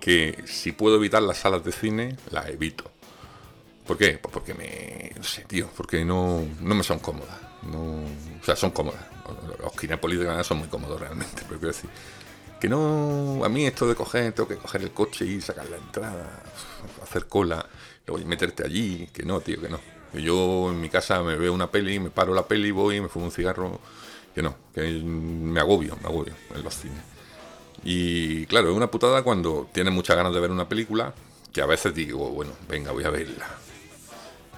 que 0.00 0.42
si 0.46 0.72
puedo 0.72 0.96
evitar 0.96 1.22
las 1.22 1.38
salas 1.38 1.64
de 1.64 1.72
cine, 1.72 2.16
las 2.30 2.48
evito. 2.48 2.90
¿Por 3.86 3.98
qué? 3.98 4.18
Pues 4.20 4.32
porque 4.32 4.54
me... 4.54 5.12
no 5.16 5.24
sé, 5.24 5.44
tío, 5.44 5.68
porque 5.76 6.04
no, 6.04 6.44
no 6.60 6.74
me 6.74 6.82
son 6.82 6.98
cómodas. 6.98 7.38
No, 7.62 8.04
o 8.40 8.44
sea, 8.44 8.56
son 8.56 8.70
cómodas. 8.70 9.04
Los 9.60 9.72
Kinépolis 9.72 10.18
de 10.18 10.24
Granada 10.24 10.44
son 10.44 10.58
muy 10.58 10.68
cómodos 10.68 11.00
realmente, 11.00 11.42
pero 11.48 11.60
quiero 11.60 11.68
decir 11.68 11.90
que 12.62 12.68
no, 12.68 13.44
a 13.44 13.48
mí 13.48 13.66
esto 13.66 13.88
de 13.88 13.96
coger, 13.96 14.32
tengo 14.34 14.48
que 14.48 14.54
coger 14.54 14.82
el 14.82 14.92
coche 14.92 15.24
y 15.24 15.40
sacar 15.40 15.68
la 15.68 15.78
entrada, 15.78 16.44
hacer 17.02 17.26
cola, 17.26 17.66
luego 18.06 18.24
meterte 18.24 18.64
allí, 18.64 19.08
que 19.12 19.24
no, 19.24 19.40
tío, 19.40 19.60
que 19.60 19.68
no. 19.68 19.80
Yo 20.14 20.70
en 20.70 20.80
mi 20.80 20.88
casa 20.88 21.22
me 21.22 21.36
veo 21.36 21.52
una 21.52 21.70
peli, 21.70 21.98
me 21.98 22.10
paro 22.10 22.34
la 22.34 22.46
peli, 22.46 22.70
voy, 22.70 23.00
me 23.00 23.08
fumo 23.08 23.26
un 23.26 23.30
cigarro, 23.30 23.80
que 24.34 24.42
no, 24.42 24.56
que 24.74 24.82
me 24.82 25.60
agobio, 25.60 25.96
me 26.02 26.08
agobio 26.08 26.34
en 26.54 26.62
los 26.62 26.74
cines. 26.74 27.02
Y 27.84 28.46
claro, 28.46 28.70
es 28.70 28.76
una 28.76 28.90
putada 28.90 29.22
cuando 29.22 29.68
tienes 29.72 29.92
muchas 29.92 30.16
ganas 30.16 30.32
de 30.32 30.40
ver 30.40 30.50
una 30.50 30.68
película, 30.68 31.14
que 31.52 31.60
a 31.60 31.66
veces 31.66 31.94
digo, 31.94 32.30
bueno, 32.30 32.52
venga, 32.68 32.92
voy 32.92 33.04
a 33.04 33.10
verla. 33.10 33.46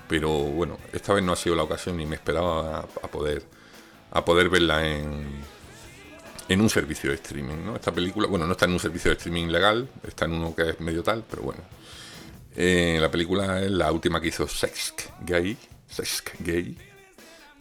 Pero 0.08 0.30
bueno, 0.30 0.78
esta 0.92 1.14
vez 1.14 1.24
no 1.24 1.32
ha 1.32 1.36
sido 1.36 1.56
la 1.56 1.62
ocasión 1.62 2.00
y 2.00 2.06
me 2.06 2.16
esperaba 2.16 2.80
a 2.80 3.08
poder, 3.08 3.42
a 4.10 4.24
poder 4.24 4.50
verla 4.50 4.86
en, 4.86 5.42
en 6.48 6.60
un 6.60 6.68
servicio 6.68 7.10
de 7.10 7.16
streaming, 7.16 7.64
¿no? 7.64 7.76
Esta 7.76 7.92
película, 7.92 8.28
bueno, 8.28 8.46
no 8.46 8.52
está 8.52 8.66
en 8.66 8.72
un 8.72 8.80
servicio 8.80 9.10
de 9.10 9.16
streaming 9.16 9.48
legal, 9.48 9.88
está 10.06 10.26
en 10.26 10.32
uno 10.32 10.54
que 10.54 10.70
es 10.70 10.80
medio 10.80 11.02
tal, 11.02 11.24
pero 11.28 11.42
bueno. 11.42 11.60
Eh, 12.56 12.98
la 13.00 13.10
película 13.10 13.60
es 13.60 13.70
la 13.70 13.90
última 13.90 14.20
que 14.20 14.28
hizo 14.28 14.46
Sex 14.46 14.94
Gay, 15.22 15.56
Francesc 15.88 16.30
Gay, 16.38 16.76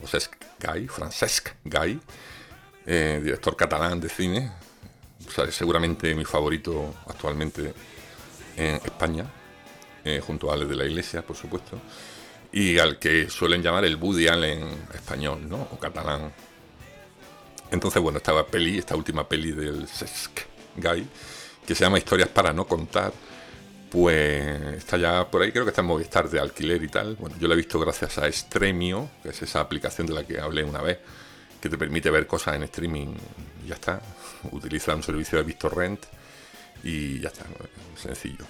o 0.01 0.07
Cesc 0.07 0.35
Gay, 0.59 0.87
Francesc 0.87 1.49
Gay, 1.63 1.99
eh, 2.85 3.19
director 3.23 3.55
catalán 3.55 3.99
de 3.99 4.09
cine, 4.09 4.51
seguramente 5.49 6.13
mi 6.13 6.25
favorito 6.25 6.93
actualmente 7.07 7.73
en 8.57 8.75
España, 8.75 9.25
eh, 10.03 10.21
junto 10.25 10.51
a 10.51 10.53
Ale 10.53 10.65
de 10.65 10.75
la 10.75 10.85
Iglesia, 10.85 11.21
por 11.21 11.35
supuesto, 11.35 11.79
y 12.51 12.77
al 12.77 12.99
que 12.99 13.29
suelen 13.29 13.63
llamar 13.63 13.85
el 13.85 13.95
Woody 13.95 14.27
Allen 14.27 14.87
español, 14.93 15.47
¿no? 15.49 15.67
O 15.71 15.79
catalán. 15.79 16.31
Entonces, 17.71 18.01
bueno, 18.01 18.17
esta 18.17 18.45
peli, 18.45 18.77
esta 18.77 18.95
última 18.95 19.27
peli 19.27 19.51
del 19.51 19.87
Cesc 19.87 20.41
Guy, 20.75 21.07
que 21.65 21.73
se 21.73 21.83
llama 21.83 21.97
Historias 21.97 22.29
para 22.29 22.53
no 22.53 22.67
contar, 22.67 23.11
pues 23.93 24.73
está 24.73 24.97
ya 24.97 25.29
por 25.29 25.43
ahí, 25.43 25.51
creo 25.51 25.65
que 25.65 25.69
está 25.69 25.81
en 25.81 25.87
Movistar 25.87 26.27
de 26.27 26.39
alquiler 26.39 26.81
y 26.81 26.87
tal. 26.87 27.15
Bueno, 27.15 27.35
yo 27.39 27.47
la 27.47 27.53
he 27.53 27.57
visto 27.57 27.79
gracias 27.79 28.17
a 28.17 28.31
Stremio, 28.31 29.07
que 29.21 29.29
es 29.29 29.39
esa 29.43 29.59
aplicación 29.59 30.07
de 30.07 30.13
la 30.13 30.25
que 30.25 30.39
hablé 30.39 30.63
una 30.63 30.81
vez, 30.81 30.97
que 31.61 31.69
te 31.69 31.77
permite 31.77 32.09
ver 32.09 32.25
cosas 32.25 32.55
en 32.55 32.63
streaming 32.63 33.13
y 33.63 33.67
ya 33.67 33.75
está. 33.75 34.01
Utiliza 34.51 34.95
un 34.95 35.03
servicio 35.03 35.43
de 35.43 35.69
Rent 35.69 36.05
y 36.83 37.19
ya 37.19 37.27
está, 37.27 37.45
sencillo 37.95 38.45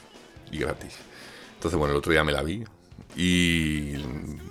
y 0.50 0.59
gratis. 0.59 0.93
Entonces, 1.55 1.77
bueno, 1.77 1.91
el 1.91 1.97
otro 1.97 2.13
día 2.13 2.23
me 2.23 2.31
la 2.31 2.41
vi 2.41 2.63
y, 3.17 3.97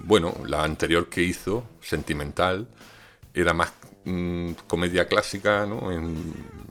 bueno, 0.05 0.35
la 0.47 0.63
anterior 0.63 1.09
que 1.09 1.23
hizo, 1.23 1.65
Sentimental, 1.81 2.69
era 3.33 3.55
más 3.55 3.73
mm, 4.05 4.53
comedia 4.67 5.09
clásica, 5.09 5.65
¿no? 5.65 5.91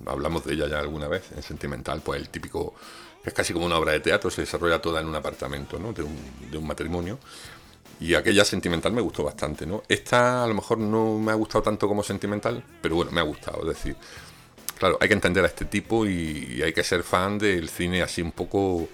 hablamos 0.05 0.45
de 0.45 0.53
ella 0.53 0.67
ya 0.67 0.79
alguna 0.79 1.07
vez, 1.07 1.31
en 1.35 1.41
Sentimental, 1.41 2.03
pues 2.05 2.21
el 2.21 2.29
típico, 2.29 2.75
es 3.23 3.33
casi 3.33 3.53
como 3.53 3.65
una 3.65 3.77
obra 3.77 3.93
de 3.93 3.99
teatro, 3.99 4.29
se 4.29 4.41
desarrolla 4.41 4.81
toda 4.81 5.01
en 5.01 5.07
un 5.07 5.15
apartamento, 5.15 5.79
¿no? 5.79 5.93
De 5.93 6.03
un, 6.03 6.17
de 6.49 6.57
un 6.57 6.65
matrimonio. 6.65 7.19
Y 7.99 8.15
aquella 8.15 8.43
sentimental 8.43 8.91
me 8.93 9.01
gustó 9.01 9.23
bastante, 9.23 9.65
¿no? 9.65 9.83
Esta 9.87 10.43
a 10.43 10.47
lo 10.47 10.55
mejor 10.55 10.79
no 10.79 11.19
me 11.19 11.31
ha 11.31 11.35
gustado 11.35 11.61
tanto 11.61 11.87
como 11.87 12.01
sentimental, 12.01 12.63
pero 12.81 12.95
bueno, 12.95 13.11
me 13.11 13.19
ha 13.19 13.23
gustado. 13.23 13.61
Es 13.61 13.77
decir, 13.77 13.95
claro, 14.79 14.97
hay 14.99 15.07
que 15.07 15.13
entender 15.13 15.43
a 15.43 15.47
este 15.47 15.65
tipo 15.65 16.07
y 16.07 16.61
hay 16.63 16.73
que 16.73 16.83
ser 16.83 17.03
fan 17.03 17.37
del 17.37 17.69
cine 17.69 18.01
así 18.01 18.23
un 18.23 18.31
poco, 18.31 18.89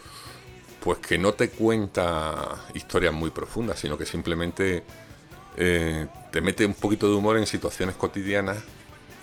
pues 0.84 1.00
que 1.00 1.17
no 1.17 1.34
te 1.34 1.50
cuenta 1.50 2.65
historias 2.74 3.13
muy 3.13 3.29
profundas, 3.29 3.79
sino 3.79 3.98
que 3.98 4.05
simplemente 4.05 4.84
eh, 5.55 6.05
te 6.31 6.39
mete 6.39 6.65
un 6.65 6.75
poquito 6.75 7.10
de 7.10 7.15
humor 7.15 7.38
en 7.38 7.48
situaciones 7.48 7.96
cotidianas 7.96 8.57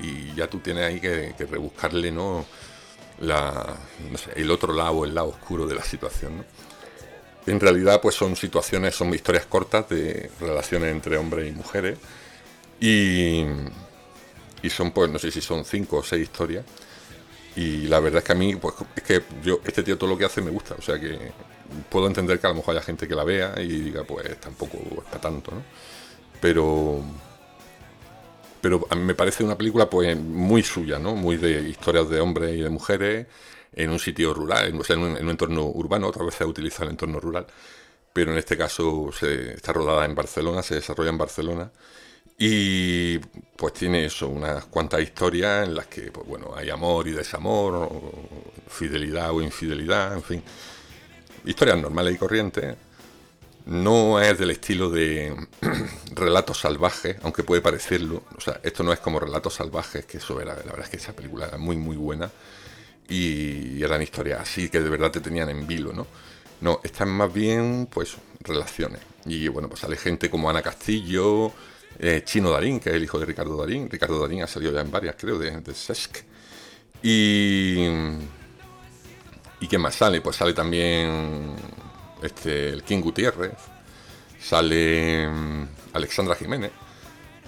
y 0.01 0.35
ya 0.35 0.49
tú 0.49 0.59
tienes 0.59 0.85
ahí 0.85 1.01
que, 1.01 1.33
rebuscarle, 1.49 2.11
¿no? 2.11 2.45
La, 3.21 3.77
el 4.35 4.51
otro 4.51 4.73
lado, 4.73 5.05
el 5.05 5.15
lado 5.15 5.29
oscuro 5.29 5.67
de 5.67 5.75
la 5.75 5.85
situación. 5.85 6.45
En 7.47 7.61
realidad, 7.61 8.01
pues 8.01 8.15
son 8.15 8.37
situaciones, 8.37 8.95
son 8.95 9.15
historias 9.15 9.47
cortas 9.47 9.89
de 9.89 10.31
relaciones 10.41 10.91
entre 10.91 11.17
hombres 11.19 11.49
y 11.49 11.53
mujeres. 11.53 11.99
Y, 12.81 13.45
y 14.63 14.71
son, 14.71 14.91
pues, 14.93 15.11
no 15.11 15.19
sé 15.19 15.31
si 15.31 15.41
son 15.41 15.65
cinco 15.65 15.99
o 15.99 16.03
seis 16.03 16.25
historias. 16.25 16.65
Y 17.57 17.87
la 17.87 18.01
verdad 18.01 18.19
es 18.19 18.25
que 18.25 18.33
a 18.33 18.35
mí, 18.35 18.57
pues, 18.57 18.75
es 18.97 19.03
que 19.03 19.23
yo, 19.43 19.61
este 19.65 19.83
tío 19.83 19.97
todo 19.97 20.11
lo 20.11 20.19
que 20.19 20.25
hace 20.25 20.41
me 20.43 20.51
gusta. 20.51 20.75
O 20.79 20.83
sea 20.83 20.99
que 20.99 21.33
puedo 21.89 22.07
entender 22.07 22.41
que 22.41 22.47
a 22.47 22.51
lo 22.51 22.57
mejor 22.57 22.75
haya 22.77 22.85
gente 22.85 23.07
que 23.07 23.15
la 23.15 23.25
vea 23.25 23.55
y 23.59 23.69
diga, 23.69 24.05
pues, 24.05 24.41
tampoco 24.41 24.79
es 24.79 25.05
para 25.05 25.21
tanto, 25.21 25.53
¿no? 25.53 25.63
Pero, 26.41 27.03
pero 28.65 28.87
a 28.89 28.95
mí 28.95 29.03
me 29.03 29.15
parece 29.15 29.45
una 29.45 29.59
película, 29.59 29.91
pues, 29.91 30.19
muy 30.19 30.63
suya, 30.63 30.99
¿no? 30.99 31.15
Muy 31.15 31.37
de 31.37 31.69
historias 31.69 32.09
de 32.09 32.19
hombres 32.19 32.57
y 32.57 32.63
de 32.63 32.71
mujeres 32.71 33.27
en 33.75 33.91
un 33.91 33.99
sitio 33.99 34.33
rural, 34.33 34.69
en, 34.69 34.77
un, 34.77 35.17
en 35.19 35.25
un 35.25 35.31
entorno 35.31 35.67
urbano, 35.67 36.09
otra 36.09 36.25
vez 36.25 36.35
se 36.37 36.47
utiliza 36.47 36.83
el 36.85 36.89
entorno 36.89 37.21
rural, 37.21 37.47
pero 38.11 38.33
en 38.33 38.39
este 38.39 38.57
caso 38.57 39.11
se, 39.13 39.53
está 39.53 39.75
rodada 39.75 40.07
en 40.07 40.15
Barcelona, 40.15 40.63
se 40.63 40.77
desarrolla 40.77 41.11
en 41.11 41.19
Barcelona 41.19 41.71
y 42.39 43.19
pues 43.19 43.75
tiene 43.75 44.07
eso, 44.07 44.29
unas 44.29 44.65
cuantas 44.65 45.03
historias 45.03 45.69
en 45.69 45.75
las 45.75 45.87
que 45.89 46.11
pues, 46.11 46.27
bueno, 46.27 46.55
hay 46.57 46.71
amor 46.71 47.07
y 47.07 47.11
desamor, 47.11 47.91
fidelidad 48.67 49.31
o 49.31 49.43
infidelidad, 49.43 50.15
en 50.15 50.23
fin, 50.23 50.43
historias 51.45 51.77
normales 51.77 52.15
y 52.15 52.17
corrientes. 52.17 52.77
No 53.67 54.21
es 54.21 54.39
del 54.39 54.51
estilo 54.51 54.91
de 54.91 55.35
relatos 56.15 56.61
salvajes, 56.61 57.17
aunque 57.23 57.43
puede 57.43 57.63
parecerlo. 57.63 58.23
O 58.37 58.41
sea, 58.41 58.61
esto 58.63 58.83
no 58.83 58.93
es 58.93 59.01
como 59.01 59.19
relatos 59.19 59.55
salvajes, 59.55 60.05
que 60.05 60.19
eso 60.19 60.41
era, 60.41 60.55
la 60.55 60.65
verdad 60.65 60.85
es 60.85 60.91
que 60.91 60.97
esa 60.99 61.15
película 61.15 61.47
era 61.47 61.57
muy, 61.57 61.77
muy 61.77 61.97
buena 61.97 62.31
y 63.09 63.83
eran 63.83 64.01
historias 64.01 64.41
así 64.41 64.71
que 64.71 64.81
de 64.81 64.89
verdad 64.89 65.11
te 65.11 65.21
tenían 65.21 65.49
en 65.51 65.67
vilo, 65.67 65.93
¿no? 65.93 66.07
No, 66.61 66.81
están 66.83 67.11
más 67.11 67.33
bien, 67.33 67.89
pues, 67.91 68.17
relaciones. 68.41 69.01
Y 69.27 69.49
bueno, 69.49 69.69
pues 69.69 69.81
sale 69.81 69.97
gente 69.97 70.31
como 70.31 70.49
Ana 70.49 70.63
Castillo, 70.63 71.53
eh, 71.99 72.23
Chino 72.25 72.51
Darín, 72.51 72.81
que 72.81 72.91
es 72.91 72.97
el 72.97 73.05
hijo 73.05 73.19
de 73.19 73.27
Ricardo 73.27 73.57
Darín. 73.57 73.91
Ricardo 73.91 74.21
Darín 74.21 74.43
ha 74.43 74.47
salido 74.47 74.73
ya 74.73 74.81
en 74.81 74.91
varias, 74.91 75.17
creo, 75.19 75.39
de, 75.39 75.61
de 75.61 75.75
Sesc. 75.75 76.19
Y. 77.03 77.87
¿Y 79.61 79.69
quién 79.69 79.81
más 79.81 79.95
sale? 79.95 80.21
Pues 80.21 80.37
sale 80.37 80.53
también 80.53 81.55
este, 82.25 82.71
el 82.71 82.83
King 82.83 83.01
Gutiérrez, 83.01 83.53
sale 84.41 85.29
mm, 85.29 85.69
Alexandra 85.93 86.35
Jiménez, 86.35 86.73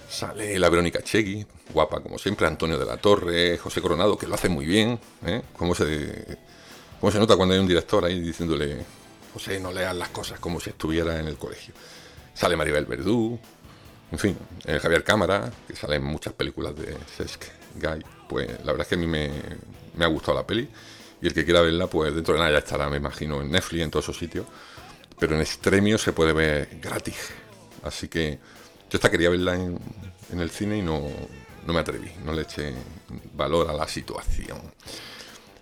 Sale 0.09 0.57
la 0.57 0.69
Verónica 0.69 1.01
Chegui, 1.01 1.45
guapa 1.73 1.99
como 1.99 2.17
siempre, 2.17 2.47
Antonio 2.47 2.79
de 2.79 2.85
la 2.85 2.97
Torre, 2.97 3.57
José 3.57 3.81
Coronado, 3.81 4.17
que 4.17 4.25
lo 4.25 4.35
hace 4.35 4.47
muy 4.47 4.65
bien. 4.65 4.97
¿eh? 5.25 5.41
¿Cómo, 5.57 5.75
se, 5.75 6.37
¿Cómo 6.99 7.11
se 7.11 7.19
nota 7.19 7.35
cuando 7.35 7.53
hay 7.53 7.59
un 7.59 7.67
director 7.67 8.05
ahí 8.05 8.21
diciéndole, 8.21 8.85
José, 9.33 9.59
no 9.59 9.71
leas 9.71 9.95
las 9.95 10.09
cosas 10.09 10.39
como 10.39 10.61
si 10.61 10.69
estuviera 10.69 11.19
en 11.19 11.27
el 11.27 11.37
colegio? 11.37 11.73
Sale 12.33 12.55
Maribel 12.55 12.85
Verdú, 12.85 13.37
en 14.11 14.19
fin, 14.19 14.37
eh, 14.65 14.79
Javier 14.79 15.03
Cámara, 15.03 15.51
que 15.67 15.75
sale 15.75 15.97
en 15.97 16.05
muchas 16.05 16.33
películas 16.33 16.73
de 16.77 16.95
Sesc 17.17 17.43
Guy. 17.75 18.01
Pues 18.29 18.47
la 18.63 18.71
verdad 18.71 18.81
es 18.81 18.87
que 18.87 18.95
a 18.95 18.99
mí 18.99 19.07
me, 19.07 19.29
me 19.97 20.05
ha 20.05 20.07
gustado 20.07 20.37
la 20.37 20.47
peli. 20.47 20.69
Y 21.21 21.27
el 21.27 21.33
que 21.33 21.45
quiera 21.45 21.61
verla, 21.61 21.87
pues 21.87 22.13
dentro 22.13 22.33
de 22.33 22.39
nada 22.39 22.51
ya 22.51 22.59
estará, 22.59 22.89
me 22.89 22.97
imagino, 22.97 23.41
en 23.41 23.51
Netflix, 23.51 23.83
en 23.83 23.91
todos 23.91 24.05
esos 24.05 24.17
sitios. 24.17 24.45
Pero 25.19 25.35
en 25.35 25.41
Extremio 25.41 25.97
se 25.97 26.13
puede 26.13 26.33
ver 26.33 26.69
gratis. 26.81 27.31
Así 27.83 28.07
que 28.07 28.39
yo 28.89 28.97
esta 28.97 29.09
quería 29.09 29.29
verla 29.29 29.55
en, 29.55 29.79
el 30.39 30.49
cine 30.49 30.77
y 30.77 30.81
no, 30.81 31.01
me 31.65 31.79
atreví, 31.79 32.11
no 32.23 32.33
le 32.33 32.43
eché 32.43 32.73
valor 33.33 33.69
a 33.69 33.73
la 33.73 33.87
situación. 33.87 34.59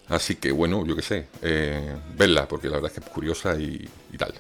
Así 0.08 0.36
que 0.36 0.52
bueno, 0.52 0.86
yo 0.86 0.96
qué 0.96 1.02
sé, 1.02 1.28
eh, 1.42 1.96
verla, 2.16 2.48
porque 2.48 2.68
la 2.68 2.76
verdad 2.76 2.92
es 2.92 3.00
que 3.00 3.06
es 3.06 3.12
curiosa 3.14 3.56
y, 3.56 3.90
tal. 4.18 4.34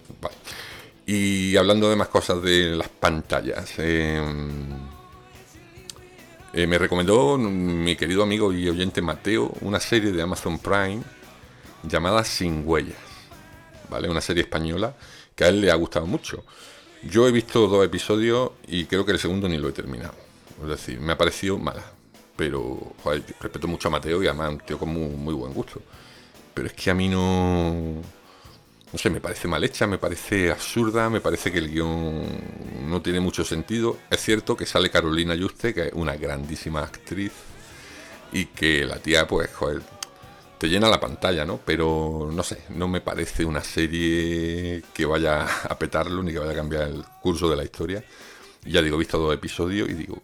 Y 1.05 1.55
hablando 1.55 1.89
de 1.89 1.95
más 1.95 2.10
cosas 2.10 2.41
de 2.41 2.75
las 2.75 2.89
pantallas, 2.89 3.74
em, 3.77 4.94
eh, 6.55 6.67
me 6.67 6.77
recomendó 6.77 7.38
mi 7.38 7.97
querido 7.97 8.24
amigo 8.24 8.53
y 8.53 8.69
oyente 8.69 9.01
Mateo 9.01 9.51
una 9.59 9.81
serie 9.81 10.13
de 10.13 10.21
Amazon 10.21 10.57
Prime 10.57 11.03
llamada 11.83 12.24
Sin 12.24 12.63
Huellas, 12.65 12.95
¿vale? 13.89 14.09
Una 14.09 14.21
serie 14.21 14.43
española 14.43 14.95
que 15.35 15.43
a 15.43 15.50
él 15.50 15.59
le 15.59 15.69
ha 15.69 15.75
gustado 15.75 16.07
mucho. 16.07 16.45
Yo 17.03 17.27
he 17.27 17.31
visto 17.33 17.67
dos 17.67 17.85
episodios 17.85 18.51
y 18.67 18.85
creo 18.85 19.05
que 19.05 19.12
el 19.12 19.19
segundo 19.19 19.50
ni 19.50 19.57
lo 19.57 19.67
he 19.67 19.74
terminado. 19.74 20.15
Es 20.62 20.69
decir, 20.69 20.97
me 20.97 21.12
ha 21.12 21.17
parecido 21.17 21.57
mala. 21.57 21.83
Pero, 22.38 22.93
respeto 23.03 23.67
mucho 23.67 23.89
a 23.89 23.91
Mateo 23.91 24.24
y 24.24 24.27
además 24.27 24.51
un 24.51 24.59
tío 24.59 24.79
con 24.79 24.89
muy, 24.89 25.33
buen 25.33 25.53
gusto. 25.53 25.81
Pero 26.53 26.67
es 26.67 26.74
que 26.74 26.89
a 26.89 26.93
mí 26.93 27.09
no. 27.09 28.01
No 28.93 29.00
sé, 29.00 29.09
me 29.09 29.19
parece 29.19 29.50
mal 29.50 29.62
hecha, 29.62 29.88
me 29.88 29.97
parece 29.97 30.51
absurda, 30.51 31.09
me 31.09 31.19
parece 31.19 31.51
que 31.51 31.57
el 31.57 31.69
guion 31.69 32.25
no 32.95 33.01
tiene 33.01 33.19
mucho 33.19 33.43
sentido. 33.43 33.97
Es 34.09 34.21
cierto 34.21 34.55
que 34.55 34.65
sale 34.65 34.89
Carolina 34.89 35.35
Juste, 35.37 35.73
que 35.73 35.87
es 35.87 35.93
una 35.93 36.15
grandísima 36.15 36.79
actriz, 36.81 37.33
y 38.31 38.45
que 38.45 38.85
la 38.85 38.99
tía, 38.99 39.27
pues, 39.27 39.53
joder, 39.53 39.81
te 40.57 40.69
llena 40.69 40.87
la 40.87 41.01
pantalla, 41.01 41.43
¿no? 41.45 41.59
Pero 41.65 42.29
no 42.31 42.41
sé, 42.41 42.59
no 42.69 42.87
me 42.87 43.01
parece 43.01 43.43
una 43.43 43.61
serie 43.61 44.81
que 44.93 45.05
vaya 45.05 45.45
a 45.69 45.77
petarlo 45.77 46.23
ni 46.23 46.31
que 46.31 46.39
vaya 46.39 46.53
a 46.53 46.55
cambiar 46.55 46.83
el 46.83 47.03
curso 47.21 47.49
de 47.49 47.57
la 47.57 47.65
historia. 47.65 48.01
ya 48.63 48.81
digo, 48.81 48.95
he 48.95 48.99
visto 48.99 49.19
dos 49.19 49.33
episodios 49.33 49.89
y 49.89 49.93
digo, 49.93 50.21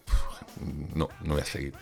no, 0.95 1.09
no 1.23 1.33
voy 1.33 1.41
a 1.41 1.45
seguir. 1.45 1.73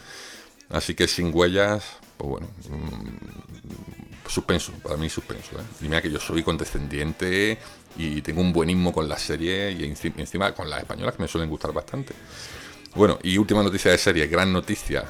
Así 0.69 0.95
que 0.95 1.07
sin 1.07 1.31
huellas, 1.35 1.83
pues 2.17 2.29
bueno, 2.31 2.47
mm, 2.67 4.08
suspenso, 4.29 4.71
para 4.83 4.97
mí 4.97 5.09
suspenso. 5.09 5.57
¿eh? 5.59 5.63
Y 5.81 5.83
mira 5.85 6.01
que 6.01 6.11
yo 6.11 6.19
soy 6.19 6.43
condescendiente 6.43 7.57
y 7.97 8.21
tengo 8.21 8.41
un 8.41 8.53
buenismo 8.53 8.93
con 8.93 9.09
la 9.09 9.17
serie 9.17 9.71
y 9.71 9.83
encima 9.83 10.53
con 10.53 10.69
las 10.69 10.81
españolas 10.81 11.15
que 11.15 11.23
me 11.23 11.27
suelen 11.27 11.49
gustar 11.49 11.73
bastante. 11.73 12.13
Bueno, 12.95 13.19
y 13.23 13.37
última 13.37 13.63
noticia 13.63 13.91
de 13.91 13.97
serie, 13.97 14.27
gran 14.27 14.51
noticia. 14.51 15.05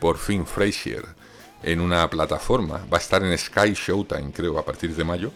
Por 0.00 0.16
fin 0.16 0.46
Frasier 0.46 1.04
en 1.64 1.80
una 1.80 2.08
plataforma. 2.08 2.84
Va 2.92 2.98
a 2.98 3.00
estar 3.00 3.22
en 3.22 3.36
Sky 3.36 3.72
Showtime, 3.74 4.32
creo, 4.32 4.58
a 4.58 4.64
partir 4.64 4.94
de 4.94 5.04
mayo. 5.04 5.32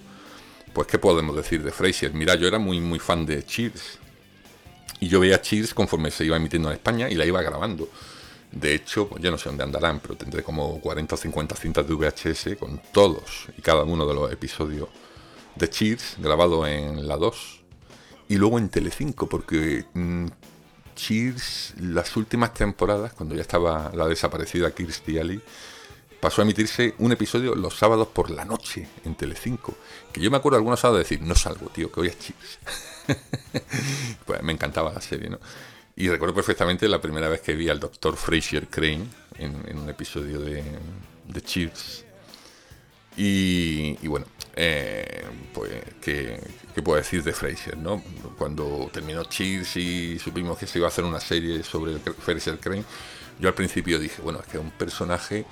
Pues, 0.72 0.86
¿qué 0.86 0.98
podemos 0.98 1.34
decir 1.34 1.62
de 1.62 1.72
Frasier? 1.72 2.12
Mira, 2.12 2.34
yo 2.34 2.46
era 2.46 2.58
muy, 2.58 2.80
muy 2.80 2.98
fan 2.98 3.24
de 3.26 3.44
Cheers. 3.44 3.98
Y 5.00 5.08
yo 5.08 5.20
veía 5.20 5.40
Cheers 5.40 5.74
conforme 5.74 6.10
se 6.10 6.24
iba 6.24 6.36
emitiendo 6.36 6.68
en 6.68 6.74
España 6.74 7.08
y 7.08 7.14
la 7.14 7.24
iba 7.24 7.40
grabando. 7.42 7.88
De 8.52 8.74
hecho, 8.74 9.08
pues, 9.08 9.22
yo 9.22 9.30
no 9.30 9.38
sé 9.38 9.48
dónde 9.48 9.64
andarán, 9.64 10.00
pero 10.00 10.16
tendré 10.16 10.42
como 10.42 10.80
40 10.80 11.14
o 11.14 11.18
50 11.18 11.56
cintas 11.56 11.86
de 11.86 11.94
VHS 11.94 12.56
con 12.58 12.80
todos 12.92 13.46
y 13.56 13.62
cada 13.62 13.84
uno 13.84 14.06
de 14.06 14.14
los 14.14 14.32
episodios 14.32 14.88
de 15.54 15.68
Cheers 15.68 16.16
grabado 16.18 16.66
en 16.66 17.06
la 17.06 17.16
2. 17.16 17.60
y 18.28 18.36
luego 18.36 18.58
en 18.58 18.68
Telecinco, 18.68 19.28
porque 19.28 19.86
mm, 19.94 20.26
Cheers, 20.94 21.74
las 21.80 22.16
últimas 22.16 22.52
temporadas, 22.54 23.12
cuando 23.12 23.34
ya 23.34 23.42
estaba 23.42 23.90
la 23.94 24.06
desaparecida 24.06 24.74
Kirstie 24.74 25.20
Alley, 25.20 25.40
pasó 26.20 26.42
a 26.42 26.44
emitirse 26.44 26.94
un 26.98 27.12
episodio 27.12 27.54
los 27.54 27.76
sábados 27.78 28.08
por 28.08 28.30
la 28.30 28.44
noche 28.44 28.88
en 29.04 29.14
Telecinco. 29.14 29.76
Que 30.12 30.20
yo 30.20 30.30
me 30.30 30.36
acuerdo 30.36 30.56
algunos 30.56 30.80
sábados 30.80 30.98
de 30.98 31.04
decir, 31.04 31.26
no 31.26 31.34
salgo, 31.34 31.68
tío, 31.68 31.92
que 31.92 32.00
hoy 32.00 32.08
es 32.08 32.18
Cheers. 32.18 32.58
pues 34.26 34.42
me 34.42 34.52
encantaba 34.52 34.92
la 34.92 35.00
serie, 35.00 35.30
¿no? 35.30 35.38
Y 36.00 36.08
recuerdo 36.08 36.32
perfectamente 36.32 36.88
la 36.88 37.00
primera 37.00 37.28
vez 37.28 37.40
que 37.40 37.56
vi 37.56 37.68
al 37.68 37.80
doctor 37.80 38.16
Fraser 38.16 38.68
Crane 38.68 39.04
en, 39.36 39.76
un 39.76 39.90
episodio 39.90 40.38
de, 40.38 40.62
de 41.26 41.40
Cheers. 41.42 42.04
Y, 43.16 44.06
bueno, 44.06 44.26
eh, 44.54 45.24
pues, 45.52 45.72
¿qué, 46.00 46.40
puedo 46.84 46.98
decir 46.98 47.24
de 47.24 47.32
Fraser? 47.32 47.76
¿no? 47.76 48.00
Cuando 48.38 48.88
terminó 48.92 49.24
Cheers 49.24 49.76
y 49.76 50.20
supimos 50.20 50.56
que 50.56 50.68
se 50.68 50.78
iba 50.78 50.86
a 50.86 50.90
hacer 50.90 51.02
una 51.02 51.18
serie 51.18 51.64
sobre 51.64 51.94
el 51.94 51.98
Fraser 51.98 52.60
Crane, 52.60 52.84
yo 53.40 53.48
al 53.48 53.54
principio 53.54 53.98
dije, 53.98 54.22
bueno, 54.22 54.38
es 54.38 54.46
que 54.46 54.58
es 54.58 54.62
un 54.62 54.70
personaje 54.70 55.46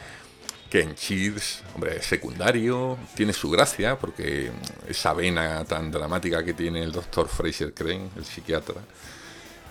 que 0.71 0.81
en 0.81 0.95
Cheers, 0.95 1.65
hombre, 1.75 1.97
es 1.97 2.07
secundario, 2.07 2.97
tiene 3.17 3.33
su 3.33 3.51
gracia, 3.51 3.99
porque 3.99 4.53
esa 4.87 5.13
vena 5.13 5.65
tan 5.65 5.91
dramática 5.91 6.45
que 6.45 6.55
tiene 6.55 6.85
el 6.85 6.93
doctor 6.93 7.27
Fraser 7.27 7.75
Crane, 7.75 8.11
el 8.15 8.25
psiquiatra, 8.25 8.77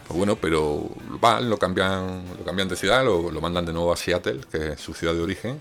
pues 0.07 0.17
bueno, 0.17 0.35
pero 0.35 0.89
van, 1.19 1.49
lo 1.49 1.57
cambian, 1.57 2.23
lo 2.37 2.45
cambian 2.45 2.67
de 2.67 2.75
ciudad, 2.75 3.03
lo, 3.03 3.29
mandan 3.41 3.65
de 3.65 3.73
nuevo 3.73 3.91
a 3.91 3.97
Seattle, 3.97 4.41
que 4.51 4.73
es 4.73 4.81
su 4.81 4.93
ciudad 4.93 5.13
de 5.13 5.21
origen, 5.21 5.59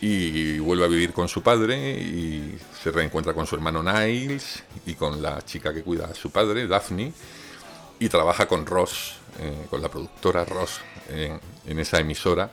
y 0.00 0.58
vuelve 0.58 0.84
a 0.84 0.88
vivir 0.88 1.12
con 1.12 1.26
su 1.26 1.42
padre 1.42 1.92
y 1.98 2.58
se 2.82 2.90
reencuentra 2.90 3.32
con 3.32 3.46
su 3.46 3.54
hermano 3.54 3.82
Niles 3.82 4.62
y 4.84 4.94
con 4.94 5.22
la 5.22 5.42
chica 5.42 5.72
que 5.72 5.82
cuida 5.82 6.06
a 6.06 6.14
su 6.14 6.30
padre, 6.30 6.66
Daphne, 6.66 7.12
y 7.98 8.08
trabaja 8.08 8.46
con 8.46 8.66
Ross, 8.66 9.14
eh, 9.40 9.66
con 9.70 9.80
la 9.82 9.88
productora 9.88 10.44
Ross, 10.44 10.80
en 11.08 11.78
esa 11.78 12.00
emisora 12.00 12.50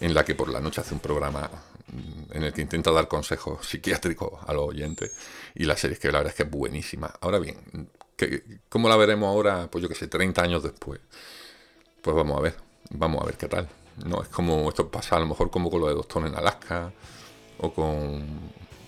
en 0.00 0.14
la 0.14 0.24
que 0.24 0.34
por 0.34 0.48
la 0.48 0.60
noche 0.60 0.80
hace 0.80 0.94
un 0.94 1.00
programa 1.00 1.50
mm, 1.92 2.36
en 2.36 2.42
el 2.44 2.52
que 2.52 2.62
intenta 2.62 2.90
dar 2.90 3.08
consejos 3.08 3.66
psiquiátricos 3.66 4.40
a 4.46 4.52
los 4.52 4.68
oyentes 4.68 5.16
y 5.54 5.64
la 5.64 5.76
serie 5.76 5.94
es 5.94 6.00
que 6.00 6.08
la 6.12 6.18
verdad 6.18 6.32
es 6.32 6.36
que 6.36 6.42
es 6.44 6.50
buenísima. 6.50 7.12
Ahora 7.20 7.38
bien, 7.38 7.90
¿cómo 8.68 8.88
la 8.88 8.96
veremos 8.96 9.28
ahora, 9.28 9.68
pues 9.70 9.82
yo 9.82 9.88
que 9.88 9.94
sé, 9.94 10.08
30 10.08 10.42
años 10.42 10.62
después? 10.62 11.00
Pues 12.02 12.16
vamos 12.16 12.38
a 12.38 12.42
ver, 12.42 12.56
vamos 12.90 13.22
a 13.22 13.26
ver 13.26 13.36
qué 13.36 13.48
tal. 13.48 13.68
No 14.04 14.22
es 14.22 14.28
como 14.28 14.68
esto 14.68 14.88
pasa 14.90 15.16
a 15.16 15.20
lo 15.20 15.26
mejor 15.26 15.50
como 15.50 15.70
con 15.70 15.80
lo 15.80 15.88
de 15.88 15.94
Doctor 15.94 16.26
en 16.26 16.34
Alaska 16.34 16.92
o 17.58 17.72
con, 17.72 18.24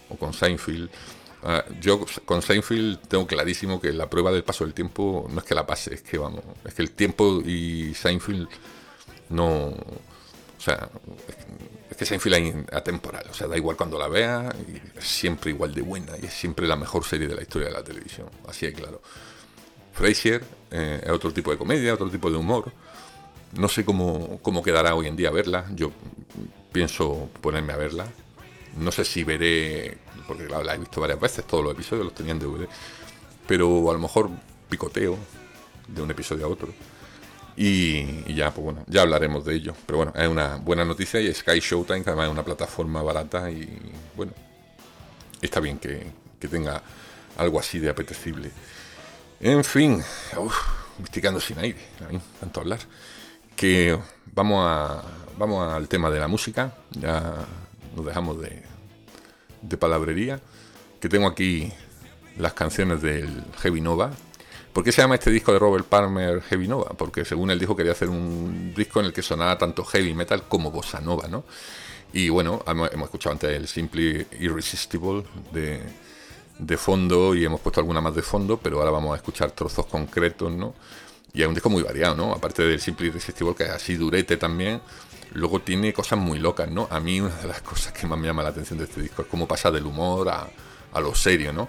o 0.08 0.16
con 0.16 0.32
Seinfeld. 0.32 0.90
Ah, 1.42 1.64
yo 1.80 2.04
con 2.24 2.42
Seinfeld 2.42 3.08
tengo 3.08 3.26
clarísimo 3.26 3.80
que 3.80 3.92
la 3.92 4.10
prueba 4.10 4.30
del 4.30 4.44
paso 4.44 4.64
del 4.64 4.74
tiempo 4.74 5.26
no 5.30 5.40
es 5.40 5.44
que 5.44 5.54
la 5.54 5.66
pase, 5.66 5.94
es 5.94 6.02
que 6.02 6.18
vamos, 6.18 6.44
es 6.64 6.74
que 6.74 6.82
el 6.82 6.90
tiempo 6.90 7.40
y 7.44 7.94
Seinfeld 7.94 8.46
no, 9.30 9.74
o 10.60 10.62
sea, 10.62 10.90
es 11.90 11.96
que 11.96 12.04
Seinfeld 12.04 12.34
es 12.68 12.74
atemporal, 12.74 13.26
o 13.28 13.34
sea, 13.34 13.48
da 13.48 13.56
igual 13.56 13.76
cuando 13.76 13.98
la 13.98 14.08
vea, 14.08 14.54
y 14.68 14.98
es 14.98 15.04
siempre 15.04 15.50
igual 15.50 15.74
de 15.74 15.80
buena 15.82 16.12
y 16.22 16.26
es 16.26 16.34
siempre 16.34 16.68
la 16.68 16.76
mejor 16.76 17.04
serie 17.04 17.26
de 17.26 17.34
la 17.34 17.42
historia 17.42 17.68
de 17.68 17.74
la 17.74 17.82
televisión, 17.82 18.28
así 18.46 18.66
de 18.66 18.74
claro. 18.74 19.00
Frasier 19.92 20.44
eh, 20.70 21.00
es 21.02 21.10
otro 21.10 21.32
tipo 21.32 21.50
de 21.50 21.58
comedia, 21.58 21.94
otro 21.94 22.08
tipo 22.08 22.30
de 22.30 22.36
humor, 22.36 22.72
no 23.52 23.68
sé 23.68 23.84
cómo, 23.84 24.38
cómo 24.42 24.62
quedará 24.62 24.94
hoy 24.94 25.06
en 25.08 25.16
día 25.16 25.30
verla. 25.30 25.66
Yo 25.74 25.90
pienso 26.72 27.28
ponerme 27.40 27.72
a 27.72 27.76
verla. 27.76 28.06
No 28.76 28.92
sé 28.92 29.04
si 29.04 29.24
veré, 29.24 29.98
porque 30.28 30.46
la, 30.46 30.74
he 30.74 30.78
visto 30.78 31.00
varias 31.00 31.18
veces, 31.18 31.44
todos 31.44 31.64
los 31.64 31.72
episodios 31.72 32.04
los 32.04 32.14
tenían 32.14 32.38
de 32.38 32.46
DVD. 32.46 32.68
Pero 33.46 33.90
a 33.90 33.92
lo 33.92 33.98
mejor 33.98 34.30
picoteo 34.68 35.18
de 35.88 36.02
un 36.02 36.10
episodio 36.10 36.46
a 36.46 36.48
otro. 36.48 36.68
Y, 37.56 38.32
ya, 38.34 38.50
pues 38.52 38.64
bueno, 38.64 38.84
ya 38.86 39.02
hablaremos 39.02 39.44
de 39.44 39.54
ello. 39.54 39.74
Pero 39.86 39.98
bueno, 39.98 40.12
es 40.14 40.28
una 40.28 40.56
buena 40.56 40.84
noticia 40.84 41.20
y 41.20 41.32
Sky 41.32 41.60
Showtime, 41.60 42.02
además 42.06 42.26
es 42.26 42.32
una 42.32 42.44
plataforma 42.44 43.02
barata 43.02 43.50
y 43.50 43.68
bueno, 44.16 44.32
está 45.42 45.60
bien 45.60 45.78
que, 45.78 46.06
que 46.38 46.48
tenga 46.48 46.82
algo 47.36 47.58
así 47.58 47.78
de 47.78 47.90
apetecible. 47.90 48.50
En 49.40 49.64
fin, 49.64 50.02
me 50.98 51.40
sin 51.40 51.58
aire, 51.58 51.78
tanto 52.40 52.60
hablar 52.60 52.80
que 53.56 53.98
vamos 54.32 54.64
a 54.66 55.02
vamos 55.40 55.72
al 55.72 55.88
tema 55.88 56.10
de 56.10 56.20
la 56.20 56.28
música, 56.28 56.74
ya 56.90 57.34
nos 57.96 58.04
dejamos 58.04 58.40
de, 58.42 58.62
de 59.62 59.76
palabrería, 59.78 60.38
que 61.00 61.08
tengo 61.08 61.26
aquí 61.26 61.72
las 62.36 62.52
canciones 62.52 63.00
del 63.00 63.42
Heavy 63.60 63.80
Nova. 63.80 64.10
¿Por 64.72 64.84
qué 64.84 64.92
se 64.92 65.02
llama 65.02 65.16
este 65.16 65.30
disco 65.30 65.52
de 65.52 65.58
Robert 65.58 65.86
Palmer 65.86 66.42
Heavy 66.42 66.68
Nova? 66.68 66.90
Porque 66.96 67.24
según 67.24 67.50
él 67.50 67.58
dijo 67.58 67.74
quería 67.74 67.92
hacer 67.92 68.08
un 68.08 68.72
disco 68.74 69.00
en 69.00 69.06
el 69.06 69.12
que 69.12 69.20
sonara 69.20 69.58
tanto 69.58 69.84
heavy 69.84 70.14
metal 70.14 70.44
como 70.48 70.70
bossa 70.70 71.00
nova, 71.00 71.26
¿no? 71.26 71.44
Y 72.12 72.28
bueno, 72.28 72.62
hemos, 72.66 72.90
escuchado 73.02 73.32
antes 73.32 73.50
el 73.50 73.66
Simply 73.66 74.26
Irresistible 74.38 75.24
de, 75.52 75.80
de 76.58 76.76
fondo 76.76 77.34
y 77.34 77.44
hemos 77.44 77.60
puesto 77.60 77.80
alguna 77.80 78.00
más 78.00 78.14
de 78.14 78.22
fondo, 78.22 78.58
pero 78.58 78.78
ahora 78.78 78.92
vamos 78.92 79.12
a 79.14 79.16
escuchar 79.16 79.50
trozos 79.50 79.86
concretos, 79.86 80.52
¿no? 80.52 80.74
Y 81.32 81.42
es 81.42 81.48
un 81.48 81.54
disco 81.54 81.68
muy 81.70 81.82
variado, 81.82 82.14
¿no? 82.14 82.32
Aparte 82.32 82.62
del 82.62 82.80
Simple 82.80 83.08
Irresistible, 83.08 83.54
que 83.56 83.64
es 83.64 83.70
así 83.70 83.96
durete 83.96 84.36
también, 84.36 84.80
luego 85.32 85.60
tiene 85.60 85.92
cosas 85.92 86.18
muy 86.18 86.38
locas, 86.38 86.70
¿no? 86.70 86.86
A 86.90 87.00
mí 87.00 87.20
una 87.20 87.36
de 87.36 87.48
las 87.48 87.60
cosas 87.62 87.92
que 87.92 88.06
más 88.06 88.18
me 88.18 88.28
llama 88.28 88.44
la 88.44 88.50
atención 88.50 88.78
de 88.78 88.84
este 88.84 89.02
disco 89.02 89.22
es 89.22 89.28
cómo 89.28 89.48
pasa 89.48 89.70
del 89.72 89.86
humor 89.86 90.28
a, 90.28 90.48
a 90.92 91.00
lo 91.00 91.14
serio, 91.14 91.52
¿no? 91.52 91.68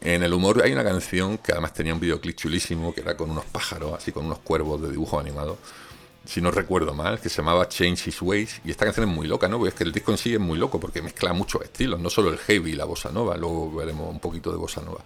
En 0.00 0.22
el 0.22 0.32
humor 0.32 0.62
hay 0.62 0.72
una 0.72 0.84
canción 0.84 1.38
que 1.38 1.52
además 1.52 1.72
tenía 1.72 1.94
un 1.94 2.00
videoclip 2.00 2.36
chulísimo, 2.36 2.94
que 2.94 3.00
era 3.00 3.16
con 3.16 3.30
unos 3.30 3.44
pájaros, 3.46 3.94
así 3.94 4.12
con 4.12 4.26
unos 4.26 4.38
cuervos 4.40 4.80
de 4.82 4.90
dibujo 4.90 5.18
animado, 5.18 5.58
si 6.24 6.40
no 6.40 6.50
recuerdo 6.50 6.92
mal, 6.92 7.20
que 7.20 7.28
se 7.28 7.36
llamaba 7.36 7.68
Change 7.68 8.08
His 8.08 8.22
Ways. 8.22 8.60
Y 8.64 8.70
esta 8.70 8.84
canción 8.84 9.08
es 9.08 9.14
muy 9.14 9.26
loca, 9.26 9.48
¿no? 9.48 9.58
Porque 9.58 9.70
es 9.70 9.74
que 9.74 9.84
el 9.84 9.92
disco 9.92 10.10
en 10.12 10.18
sí 10.18 10.34
es 10.34 10.40
muy 10.40 10.58
loco, 10.58 10.80
porque 10.80 11.02
mezcla 11.02 11.32
muchos 11.32 11.62
estilos, 11.62 12.00
no 12.00 12.10
solo 12.10 12.30
el 12.30 12.38
heavy 12.38 12.72
y 12.72 12.74
la 12.74 12.84
bossa 12.84 13.10
nova, 13.10 13.36
luego 13.36 13.72
veremos 13.74 14.10
un 14.10 14.20
poquito 14.20 14.50
de 14.50 14.56
bossa 14.56 14.82
nova. 14.82 15.00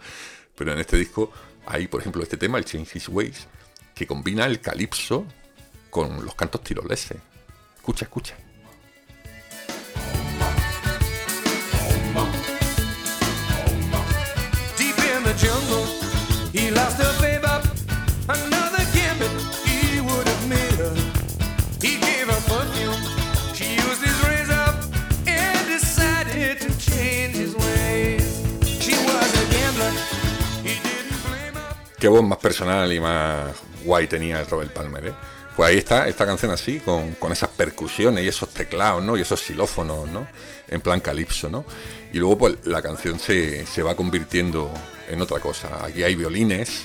Pero 0.55 0.73
en 0.73 0.79
este 0.79 0.97
disco 0.97 1.31
hay, 1.67 1.87
por 1.89 2.01
ejemplo, 2.01 2.23
este 2.23 2.37
tema, 2.37 2.59
el 2.59 2.65
Change 2.65 2.97
His 2.97 3.09
Ways, 3.09 3.47
que 3.95 4.07
combina 4.07 4.47
el 4.47 4.61
calipso 4.61 5.27
con 5.91 6.25
los 6.25 6.35
cantos 6.35 6.63
tiroleses. 6.63 7.19
Escucha, 7.77 8.07
escucha. 8.07 8.37
Qué 31.99 32.09
voz 32.09 32.23
más 32.23 32.39
personal 32.39 32.93
y 32.93 33.01
más 33.01 33.53
guay 33.85 34.07
tenía 34.07 34.45
Robert 34.45 34.73
Palmer, 34.73 35.07
¿eh? 35.09 35.15
Pues 35.57 35.71
ahí 35.71 35.79
está, 35.79 36.07
esta 36.09 36.25
canción 36.27 36.51
así, 36.51 36.81
con, 36.81 37.13
con, 37.13 37.33
esas 37.33 37.51
percusiones 37.51 38.25
y 38.25 38.29
esos 38.29 38.49
teclados, 38.51 39.03
¿no? 39.03 39.17
Y 39.17 39.23
esos 39.23 39.41
xilófonos, 39.41 40.09
¿no? 40.09 40.27
En 40.69 40.81
plan 40.81 41.01
calipso, 41.01 41.51
¿no? 41.51 41.65
Y 42.13 42.19
luego 42.19 42.39
pues 42.39 42.57
la 42.65 42.81
canción 42.81 43.19
se, 43.19 43.67
se 43.67 43.83
va 43.83 43.95
convirtiendo 43.95 44.73
en 45.11 45.21
otra 45.21 45.41
cosa. 45.41 45.85
Aquí 45.85 46.03
hay 46.03 46.15
violines. 46.15 46.85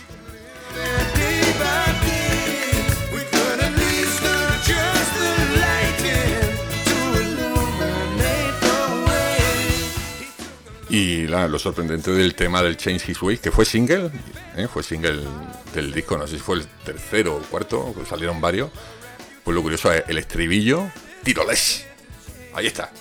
Y 10.90 11.28
lo 11.28 11.60
sorprendente 11.60 12.12
del 12.12 12.36
tema 12.36 12.62
del 12.62 12.78
Change 12.78 13.10
His 13.10 13.22
Way, 13.22 13.38
que 13.40 13.52
fue 13.52 13.66
single, 13.66 14.12
¿eh? 14.56 14.68
fue 14.72 14.82
single 14.82 15.24
del 15.74 15.92
disco, 15.92 16.18
no 16.18 16.26
sé 16.26 16.38
si 16.38 16.42
fue 16.42 16.56
el 16.56 16.66
tercero 16.86 17.36
o 17.36 17.40
cuarto, 17.42 17.94
salieron 18.08 18.40
varios. 18.40 18.70
Pues 19.44 19.54
lo 19.54 19.62
curioso 19.62 19.92
es 19.92 20.04
el 20.08 20.18
estribillo, 20.18 20.90
tiroles. 21.24 21.86
Ahí 22.54 22.68
está. 22.68 22.92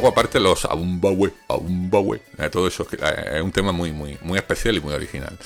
Luego 0.00 0.12
aparte 0.12 0.40
los 0.40 0.64
Aumbawe, 0.64 1.30
Aumbawe, 1.48 2.22
eh, 2.38 2.48
todo 2.48 2.66
eso 2.66 2.86
eh, 2.92 3.36
es 3.36 3.42
un 3.42 3.52
tema 3.52 3.70
muy, 3.70 3.92
muy, 3.92 4.16
muy 4.22 4.38
especial 4.38 4.76
y 4.76 4.80
muy 4.80 4.94
original. 4.94 5.36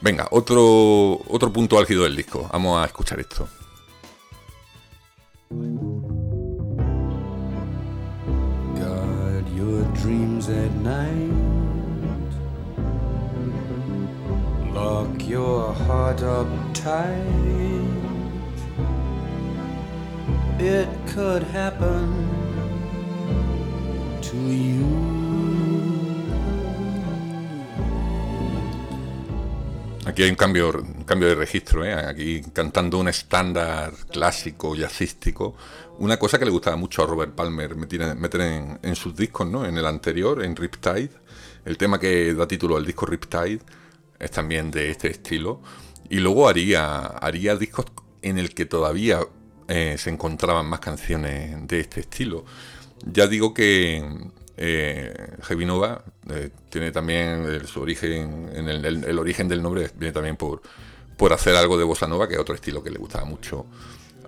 Venga, 0.00 0.26
otro, 0.32 1.20
otro 1.28 1.52
punto 1.52 1.78
álgido 1.78 2.02
del 2.02 2.16
disco. 2.16 2.48
Vamos 2.52 2.82
a 2.82 2.86
escuchar 2.86 3.20
esto. 3.20 3.48
Guard 8.74 9.46
your 9.56 9.84
dreams 10.02 10.48
at 10.48 10.72
night 10.82 11.30
Lock 14.74 15.28
your 15.28 15.72
heart 15.74 16.22
up 16.22 16.48
tight. 16.74 17.22
Aquí 30.06 30.22
hay 30.22 30.30
un 30.30 30.36
cambio, 30.36 30.70
un 30.70 31.04
cambio 31.04 31.28
de 31.28 31.34
registro, 31.34 31.84
¿eh? 31.84 31.94
aquí 31.94 32.42
cantando 32.52 32.98
un 32.98 33.08
estándar 33.08 33.92
clásico, 34.10 34.74
jazzístico, 34.74 35.54
una 35.98 36.18
cosa 36.18 36.38
que 36.38 36.44
le 36.44 36.50
gustaba 36.50 36.76
mucho 36.76 37.02
a 37.02 37.06
Robert 37.06 37.34
Palmer 37.34 37.74
meter, 37.76 38.40
en, 38.82 38.96
sus 38.96 39.14
discos, 39.14 39.46
¿no? 39.46 39.64
En 39.66 39.76
el 39.76 39.86
anterior, 39.86 40.42
en 40.42 40.56
Riptide, 40.56 41.10
el 41.64 41.76
tema 41.76 42.00
que 42.00 42.34
da 42.34 42.48
título 42.48 42.76
al 42.76 42.86
disco 42.86 43.06
Riptide 43.06 43.60
es 44.18 44.30
también 44.30 44.70
de 44.70 44.90
este 44.90 45.10
estilo. 45.10 45.60
Y 46.08 46.16
luego 46.20 46.48
haría, 46.48 47.06
haría 47.06 47.54
discos 47.56 47.86
en 48.22 48.38
el 48.38 48.54
que 48.54 48.66
todavía 48.66 49.20
eh, 49.68 49.96
se 49.98 50.10
encontraban 50.10 50.66
más 50.66 50.80
canciones 50.80 51.68
de 51.68 51.80
este 51.80 52.00
estilo. 52.00 52.44
Ya 53.04 53.26
digo 53.26 53.52
que 53.52 54.02
eh, 54.56 55.14
Heavy 55.42 55.64
Nova 55.64 56.04
eh, 56.30 56.50
tiene 56.70 56.92
también 56.92 57.66
su 57.66 57.80
origen, 57.80 58.50
en 58.54 58.68
el, 58.68 59.18
origen 59.18 59.48
del 59.48 59.62
nombre 59.62 59.90
viene 59.96 60.12
también 60.12 60.36
por, 60.36 60.62
por 61.16 61.32
hacer 61.32 61.56
algo 61.56 61.78
de 61.78 61.84
bossa 61.84 62.06
nova, 62.06 62.28
que 62.28 62.34
es 62.34 62.40
otro 62.40 62.54
estilo 62.54 62.82
que 62.82 62.90
le 62.90 62.98
gustaba 62.98 63.24
mucho 63.24 63.66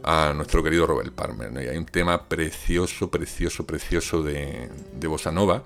a 0.03 0.33
nuestro 0.35 0.63
querido 0.63 0.87
Robert 0.87 1.13
Palmer. 1.13 1.53
Y 1.63 1.69
hay 1.69 1.77
un 1.77 1.87
tema 1.87 2.29
precioso, 2.29 3.11
precioso, 3.11 3.65
precioso 3.67 4.23
de, 4.23 4.69
de 4.95 5.07
bossa 5.07 5.31
nova 5.31 5.63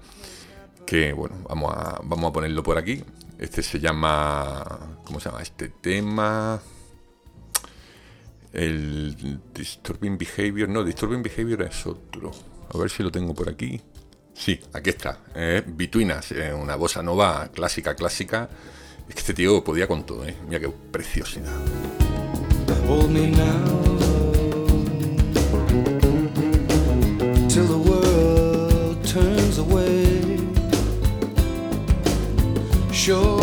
que 0.88 1.12
bueno, 1.12 1.36
vamos 1.46 1.74
a, 1.76 2.00
vamos 2.02 2.30
a 2.30 2.32
ponerlo 2.32 2.62
por 2.62 2.78
aquí. 2.78 3.04
Este 3.38 3.62
se 3.62 3.78
llama, 3.78 4.64
¿cómo 5.04 5.20
se 5.20 5.28
llama 5.28 5.42
este 5.42 5.68
tema? 5.68 6.58
El 8.54 9.38
Disturbing 9.52 10.16
Behavior, 10.16 10.66
no, 10.66 10.82
Disturbing 10.82 11.22
Behavior 11.22 11.60
es 11.62 11.86
otro. 11.86 12.32
A 12.72 12.78
ver 12.78 12.90
si 12.90 13.02
lo 13.02 13.10
tengo 13.10 13.34
por 13.34 13.48
aquí. 13.48 13.80
Sí, 14.34 14.60
aquí 14.72 14.90
está. 14.90 15.20
Eh, 15.34 15.62
Bituinas, 15.66 16.32
eh, 16.32 16.52
una 16.52 16.76
bossa 16.76 17.02
nova 17.02 17.48
clásica, 17.52 17.94
clásica. 17.94 18.48
Este 19.08 19.34
tío 19.34 19.64
podía 19.64 19.88
con 19.88 20.04
todo, 20.04 20.26
¿eh? 20.26 20.36
Mira 20.46 20.60
qué 20.60 20.68
preciosidad. 20.68 21.52
show 33.08 33.32
me 33.32 33.37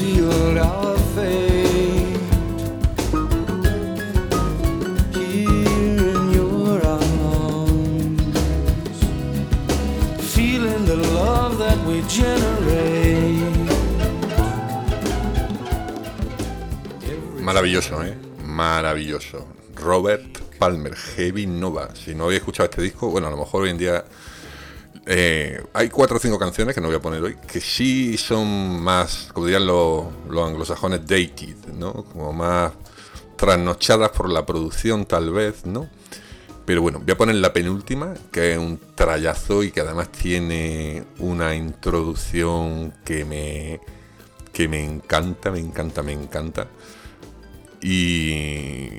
our 0.00 0.96
fate. 1.14 1.58
Maravilloso, 17.42 18.04
¿eh? 18.04 18.14
Maravilloso. 18.44 19.46
Robert 19.74 20.38
Palmer, 20.58 20.94
Heavy 20.94 21.46
Nova. 21.46 21.88
Si 21.96 22.14
no 22.14 22.24
habéis 22.24 22.40
escuchado 22.40 22.68
este 22.68 22.82
disco, 22.82 23.10
bueno, 23.10 23.26
a 23.26 23.30
lo 23.30 23.36
mejor 23.38 23.62
hoy 23.62 23.70
en 23.70 23.78
día 23.78 24.04
eh, 25.10 25.64
hay 25.72 25.88
cuatro 25.88 26.18
o 26.18 26.20
cinco 26.20 26.38
canciones 26.38 26.74
que 26.74 26.82
no 26.82 26.88
voy 26.88 26.96
a 26.96 27.00
poner 27.00 27.22
hoy 27.22 27.36
que 27.50 27.62
sí 27.62 28.18
son 28.18 28.78
más, 28.78 29.30
como 29.32 29.46
dirían 29.46 29.66
los, 29.66 30.04
los 30.28 30.46
anglosajones, 30.46 31.00
dated, 31.00 31.56
¿no? 31.72 32.04
Como 32.04 32.34
más 32.34 32.72
trasnochadas 33.36 34.10
por 34.10 34.28
la 34.28 34.44
producción, 34.44 35.06
tal 35.06 35.30
vez, 35.32 35.64
¿no? 35.64 35.88
Pero 36.66 36.82
bueno, 36.82 37.00
voy 37.00 37.10
a 37.10 37.16
poner 37.16 37.36
la 37.36 37.54
penúltima, 37.54 38.12
que 38.30 38.52
es 38.52 38.58
un 38.58 38.78
trayazo 38.94 39.62
y 39.62 39.70
que 39.70 39.80
además 39.80 40.12
tiene 40.12 41.04
una 41.20 41.54
introducción 41.54 42.92
que 43.06 43.24
me, 43.24 43.80
que 44.52 44.68
me 44.68 44.84
encanta, 44.84 45.50
me 45.50 45.60
encanta, 45.60 46.02
me 46.02 46.12
encanta. 46.12 46.68
Y 47.80 48.32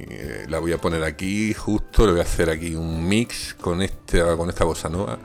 eh, 0.10 0.46
la 0.50 0.58
voy 0.58 0.72
a 0.72 0.80
poner 0.80 1.04
aquí 1.04 1.54
justo, 1.54 2.08
le 2.08 2.14
voy 2.14 2.22
a 2.22 2.24
hacer 2.24 2.50
aquí 2.50 2.74
un 2.74 3.08
mix 3.08 3.54
con, 3.54 3.84
este, 3.84 4.24
con 4.36 4.50
esta 4.50 4.66
bossa 4.66 4.90
nova. 4.90 5.20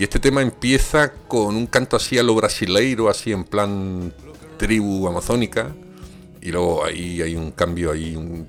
Y 0.00 0.04
este 0.04 0.18
tema 0.18 0.40
empieza 0.40 1.12
con 1.12 1.54
un 1.54 1.66
canto 1.66 1.94
así 1.94 2.16
a 2.16 2.22
lo 2.22 2.34
brasileiro, 2.34 3.10
así 3.10 3.32
en 3.32 3.44
plan 3.44 4.14
tribu 4.56 5.06
amazónica. 5.06 5.74
Y 6.40 6.52
luego 6.52 6.82
ahí 6.82 7.20
hay 7.20 7.36
un 7.36 7.50
cambio, 7.50 7.92
ahí 7.92 8.16
un 8.16 8.48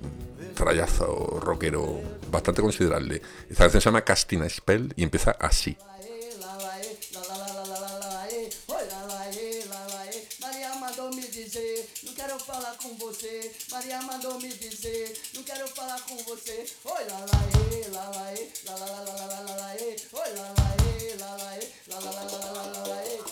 trayazo 0.55 1.41
rockero 1.43 1.99
bastante 2.31 2.61
considerable. 2.61 3.21
Esta 3.49 3.65
canción 3.65 3.81
se 3.81 3.89
llama 3.89 3.99
Casting 3.99 4.47
Spell 4.47 4.93
y 4.95 5.03
empieza 5.03 5.31
así. 5.31 5.75
Falar 12.41 12.75
com 12.77 12.95
você. 12.95 13.51
Maria 13.71 14.01
mandou 14.01 14.39
me 14.39 14.49
dizer. 14.49 15.19
Não 15.33 15.43
quero 15.43 15.67
falar 15.69 16.01
com 16.01 16.17
você. 16.17 16.65
Oi, 16.85 17.03
lá, 17.05 17.19
lá, 17.19 17.41
e, 17.71 17.89
lá, 17.89 18.09
lá, 18.09 18.33
e, 18.33 18.51
lá, 18.65 18.75
lá, 18.75 18.85
lá, 18.85 19.01
lá, 19.01 19.25
lá, 19.25 19.39
lá, 19.41 19.55
lá, 19.55 19.75
e. 19.77 19.95
Oi, 20.11 20.29
lá, 20.35 20.53
lá, 20.57 20.75
e, 20.99 21.17
lá, 21.17 21.35
lá, 21.35 21.57
e, 21.57 21.71
lá, 21.87 21.99
lá, 21.99 22.11
lá, 22.11 22.23
lá, 22.23 22.51
lá, 22.51 22.63
lá, 22.63 22.87
lá, 22.87 23.05
e. 23.05 23.30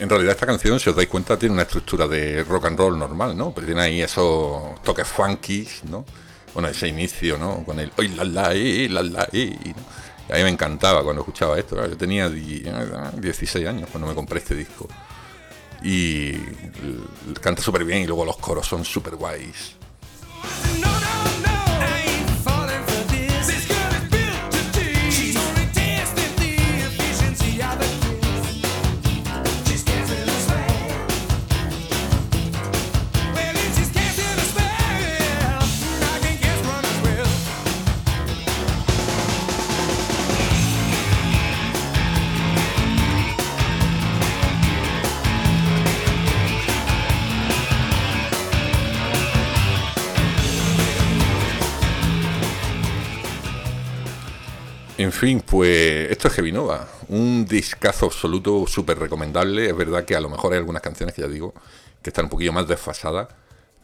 en 0.00 0.08
realidad 0.08 0.32
esta 0.32 0.46
canción, 0.46 0.80
si 0.80 0.88
os 0.88 0.96
dais 0.96 1.08
cuenta, 1.08 1.38
tiene 1.38 1.52
una 1.52 1.62
estructura 1.62 2.08
de 2.08 2.42
rock 2.44 2.66
and 2.66 2.78
roll 2.78 2.98
normal, 2.98 3.36
¿no? 3.36 3.52
Pero 3.52 3.66
tiene 3.66 3.82
ahí 3.82 4.00
esos 4.00 4.82
toques 4.82 5.06
funky, 5.06 5.68
¿no? 5.90 6.06
Bueno, 6.54 6.68
ese 6.68 6.88
inicio, 6.88 7.36
¿no? 7.36 7.62
Con 7.64 7.78
el 7.78 7.92
¡Oy, 7.98 8.08
la, 8.08 8.24
la, 8.24 8.54
eh, 8.54 8.88
la, 8.88 9.02
la, 9.02 9.28
eh! 9.30 9.56
Y 9.62 10.32
a 10.32 10.36
mí 10.36 10.42
me 10.42 10.48
encantaba 10.48 11.04
cuando 11.04 11.20
escuchaba 11.20 11.58
esto. 11.58 11.76
Yo 11.86 11.96
tenía 11.98 12.30
16 12.30 13.66
años 13.66 13.90
cuando 13.92 14.08
me 14.08 14.14
compré 14.14 14.38
este 14.38 14.54
disco. 14.54 14.88
Y 15.82 16.32
canta 17.40 17.62
súper 17.62 17.84
bien 17.84 18.02
y 18.02 18.06
luego 18.06 18.24
los 18.24 18.38
coros 18.38 18.66
son 18.66 18.84
súper 18.84 19.16
guays. 19.16 19.76
Fin, 55.20 55.42
pues 55.42 56.10
esto 56.10 56.28
es 56.28 56.34
Heavy 56.34 56.50
Nova, 56.50 56.88
un 57.08 57.44
discazo 57.44 58.06
absoluto, 58.06 58.66
súper 58.66 58.98
recomendable. 58.98 59.68
Es 59.68 59.76
verdad 59.76 60.06
que 60.06 60.16
a 60.16 60.20
lo 60.20 60.30
mejor 60.30 60.54
hay 60.54 60.58
algunas 60.58 60.80
canciones 60.80 61.14
que 61.14 61.20
ya 61.20 61.28
digo 61.28 61.52
que 62.02 62.08
están 62.08 62.24
un 62.24 62.30
poquillo 62.30 62.54
más 62.54 62.66
desfasadas, 62.66 63.28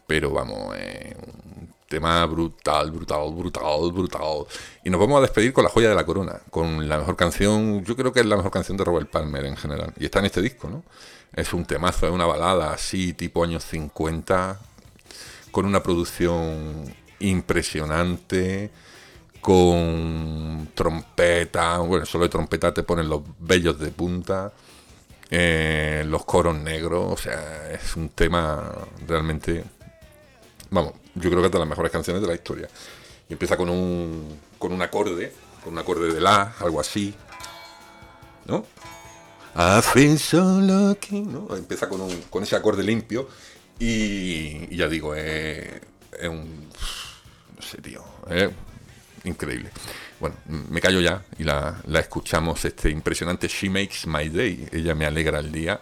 pero 0.07 0.31
vamos, 0.31 0.75
eh, 0.79 1.15
un 1.27 1.67
Tema 1.89 2.25
brutal, 2.27 2.91
brutal, 2.91 3.33
brutal, 3.33 3.93
brutal. 3.93 4.47
Y 4.83 4.91
nos 4.91 4.99
vamos 4.99 5.19
a 5.19 5.21
despedir 5.21 5.53
con 5.53 5.63
la 5.63 5.71
joya 5.71 5.91
de 5.91 5.95
la 5.95 6.05
corona, 6.05 6.41
con 6.51 6.89
la 6.89 6.99
mejor 6.99 7.15
canción, 7.17 7.85
yo 7.85 7.95
creo 7.95 8.13
que 8.13 8.21
es 8.21 8.27
la 8.27 8.37
mejor 8.37 8.51
canción 8.51 8.77
de 8.77 8.85
Robert 8.85 9.09
Palmer 9.09 9.45
en 9.45 9.57
general. 9.57 9.93
Y 9.97 10.07
está 10.07 10.19
en 10.19 10.25
este 10.25 10.43
disco, 10.43 10.69
¿no? 10.69 10.83
Es 11.33 11.53
un 11.53 11.65
temazo, 11.65 12.07
es 12.07 12.13
una 12.13 12.25
balada 12.25 12.73
así, 12.73 13.13
tipo 13.13 13.45
años 13.45 13.63
50, 13.65 14.59
con 15.53 15.65
una 15.65 15.83
producción 15.83 16.93
impresionante, 17.21 18.71
con 19.47 20.71
trompeta, 20.75 21.79
bueno, 21.79 22.05
solo 22.05 22.25
de 22.25 22.31
trompeta 22.31 22.75
te 22.75 22.83
ponen 22.83 23.09
los 23.09 23.23
bellos 23.39 23.79
de 23.79 23.93
punta, 23.93 24.53
eh, 25.31 26.03
los 26.05 26.25
coros 26.25 26.57
negros, 26.57 27.13
o 27.13 27.17
sea, 27.17 27.71
es 27.71 27.95
un 27.95 28.09
tema 28.09 28.73
realmente, 29.07 29.63
vamos, 30.71 30.95
yo 31.15 31.31
creo 31.31 31.43
que 31.43 31.47
es 31.47 31.53
de 31.53 31.61
las 31.61 31.69
mejores 31.69 31.93
canciones 31.93 32.23
de 32.23 32.27
la 32.27 32.35
historia. 32.35 32.69
Y 33.29 33.35
empieza 33.35 33.57
con 33.57 33.69
un, 33.69 34.37
con 34.59 34.73
un 34.73 34.83
acorde, 34.83 35.33
con 35.63 35.75
un 35.75 35.79
acorde 35.79 36.13
de 36.13 36.21
la, 36.21 36.57
algo 36.59 36.81
así, 36.81 37.15
¿no? 38.47 38.67
So. 40.19 41.57
Empieza 41.57 41.89
con, 41.89 42.01
un, 42.01 42.23
con 42.31 42.43
ese 42.43 42.57
acorde 42.57 42.83
limpio 42.83 43.29
y, 43.79 44.67
y 44.75 44.77
ya 44.77 44.89
digo, 44.89 45.15
es, 45.15 45.83
es 46.19 46.29
un, 46.29 46.69
no 47.55 47.63
sé, 47.63 47.81
tío, 47.81 48.03
es 48.29 48.51
increíble. 49.27 49.71
Bueno, 50.21 50.37
me 50.47 50.81
callo 50.81 51.01
ya 51.01 51.23
y 51.39 51.45
la, 51.45 51.81
la, 51.87 52.01
escuchamos, 52.01 52.65
este 52.65 52.91
impresionante 52.91 53.49
She 53.49 53.69
Makes 53.69 54.07
My 54.07 54.29
Day, 54.29 54.69
ella 54.73 54.95
me 54.95 55.07
alegra 55.07 55.41
el 55.41 55.53
día, 55.53 55.81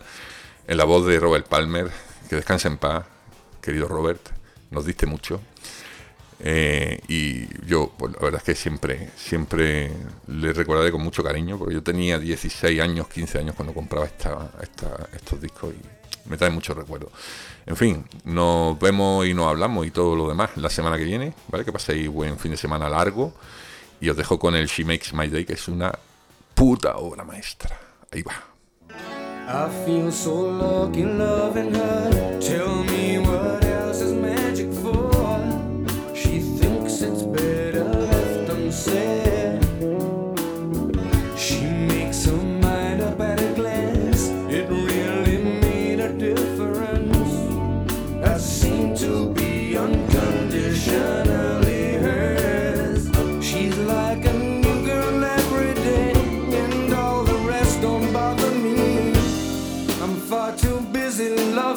en 0.67 0.77
la 0.77 0.85
voz 0.85 1.07
de 1.07 1.19
Robert 1.21 1.47
Palmer, 1.47 1.91
que 2.29 2.37
descanse 2.37 2.69
en 2.69 2.79
paz, 2.79 3.05
querido 3.61 3.87
Robert 3.87 4.35
nos 4.75 4.85
diste 4.85 5.07
mucho. 5.07 5.41
Eh, 6.41 7.01
y 7.09 7.47
yo, 7.67 7.93
pues 7.97 8.13
la 8.13 8.19
verdad 8.19 8.41
es 8.41 8.45
que 8.45 8.55
siempre, 8.55 9.09
siempre 9.17 9.91
le 10.27 10.53
recordaré 10.53 10.91
con 10.91 11.01
mucho 11.01 11.23
cariño, 11.23 11.59
porque 11.59 11.75
yo 11.75 11.83
tenía 11.83 12.19
16 12.19 12.81
años, 12.81 13.09
15 13.09 13.39
años 13.39 13.55
cuando 13.55 13.73
compraba 13.73 14.05
esta, 14.05 14.51
esta, 14.61 15.09
estos 15.15 15.41
discos 15.41 15.73
y 15.73 16.04
me 16.27 16.37
trae 16.37 16.51
muchos 16.51 16.77
recuerdos. 16.77 17.11
En 17.67 17.77
fin, 17.77 18.05
nos 18.25 18.79
vemos 18.79 19.27
y 19.27 19.35
nos 19.35 19.47
hablamos 19.47 19.87
y 19.87 19.91
todo 19.91 20.15
lo 20.17 20.29
demás 20.29 20.51
la 20.57 20.71
semana 20.71 20.97
que 20.97 21.05
viene, 21.05 21.35
¿vale? 21.49 21.65
Que 21.65 21.73
paséis 21.73 22.09
buen 22.09 22.39
fin 22.39 22.51
de 22.51 22.57
semana 22.57 22.89
largo 22.89 23.33
y 24.01 24.09
os 24.09 24.17
dejo 24.17 24.39
con 24.39 24.55
el 24.55 24.67
She 24.67 24.85
Makes 24.85 25.13
My 25.15 25.29
Day, 25.29 25.45
que 25.45 25.55
es 25.55 25.69
una 25.69 25.93
puta 26.55 26.97
obra 26.97 27.25
maestra. 27.25 27.79
Ahí 28.13 28.23
va. 28.23 28.35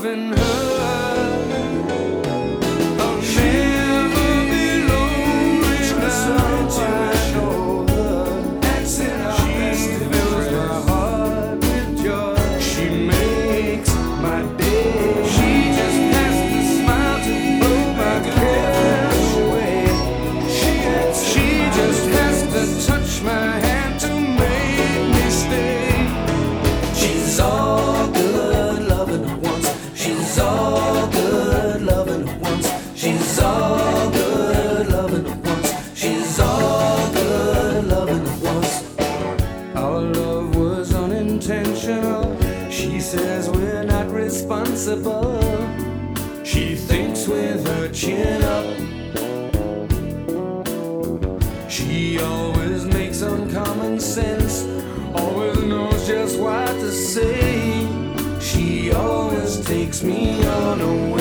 Loving 0.08 0.32
her. 0.38 0.57
Responsible. 44.88 46.44
She 46.44 46.76
thinks 46.76 47.28
with 47.28 47.66
her 47.68 47.90
chin 47.90 48.42
up. 48.44 48.66
She 51.70 52.20
always 52.20 52.86
makes 52.86 53.22
uncommon 53.22 54.00
sense, 54.00 54.66
always 55.14 55.62
knows 55.64 56.08
just 56.08 56.40
what 56.40 56.68
to 56.68 56.92
say. 56.92 57.88
She 58.40 58.92
always 58.94 59.66
takes 59.66 60.04
me 60.04 60.44
unawares. 60.46 61.17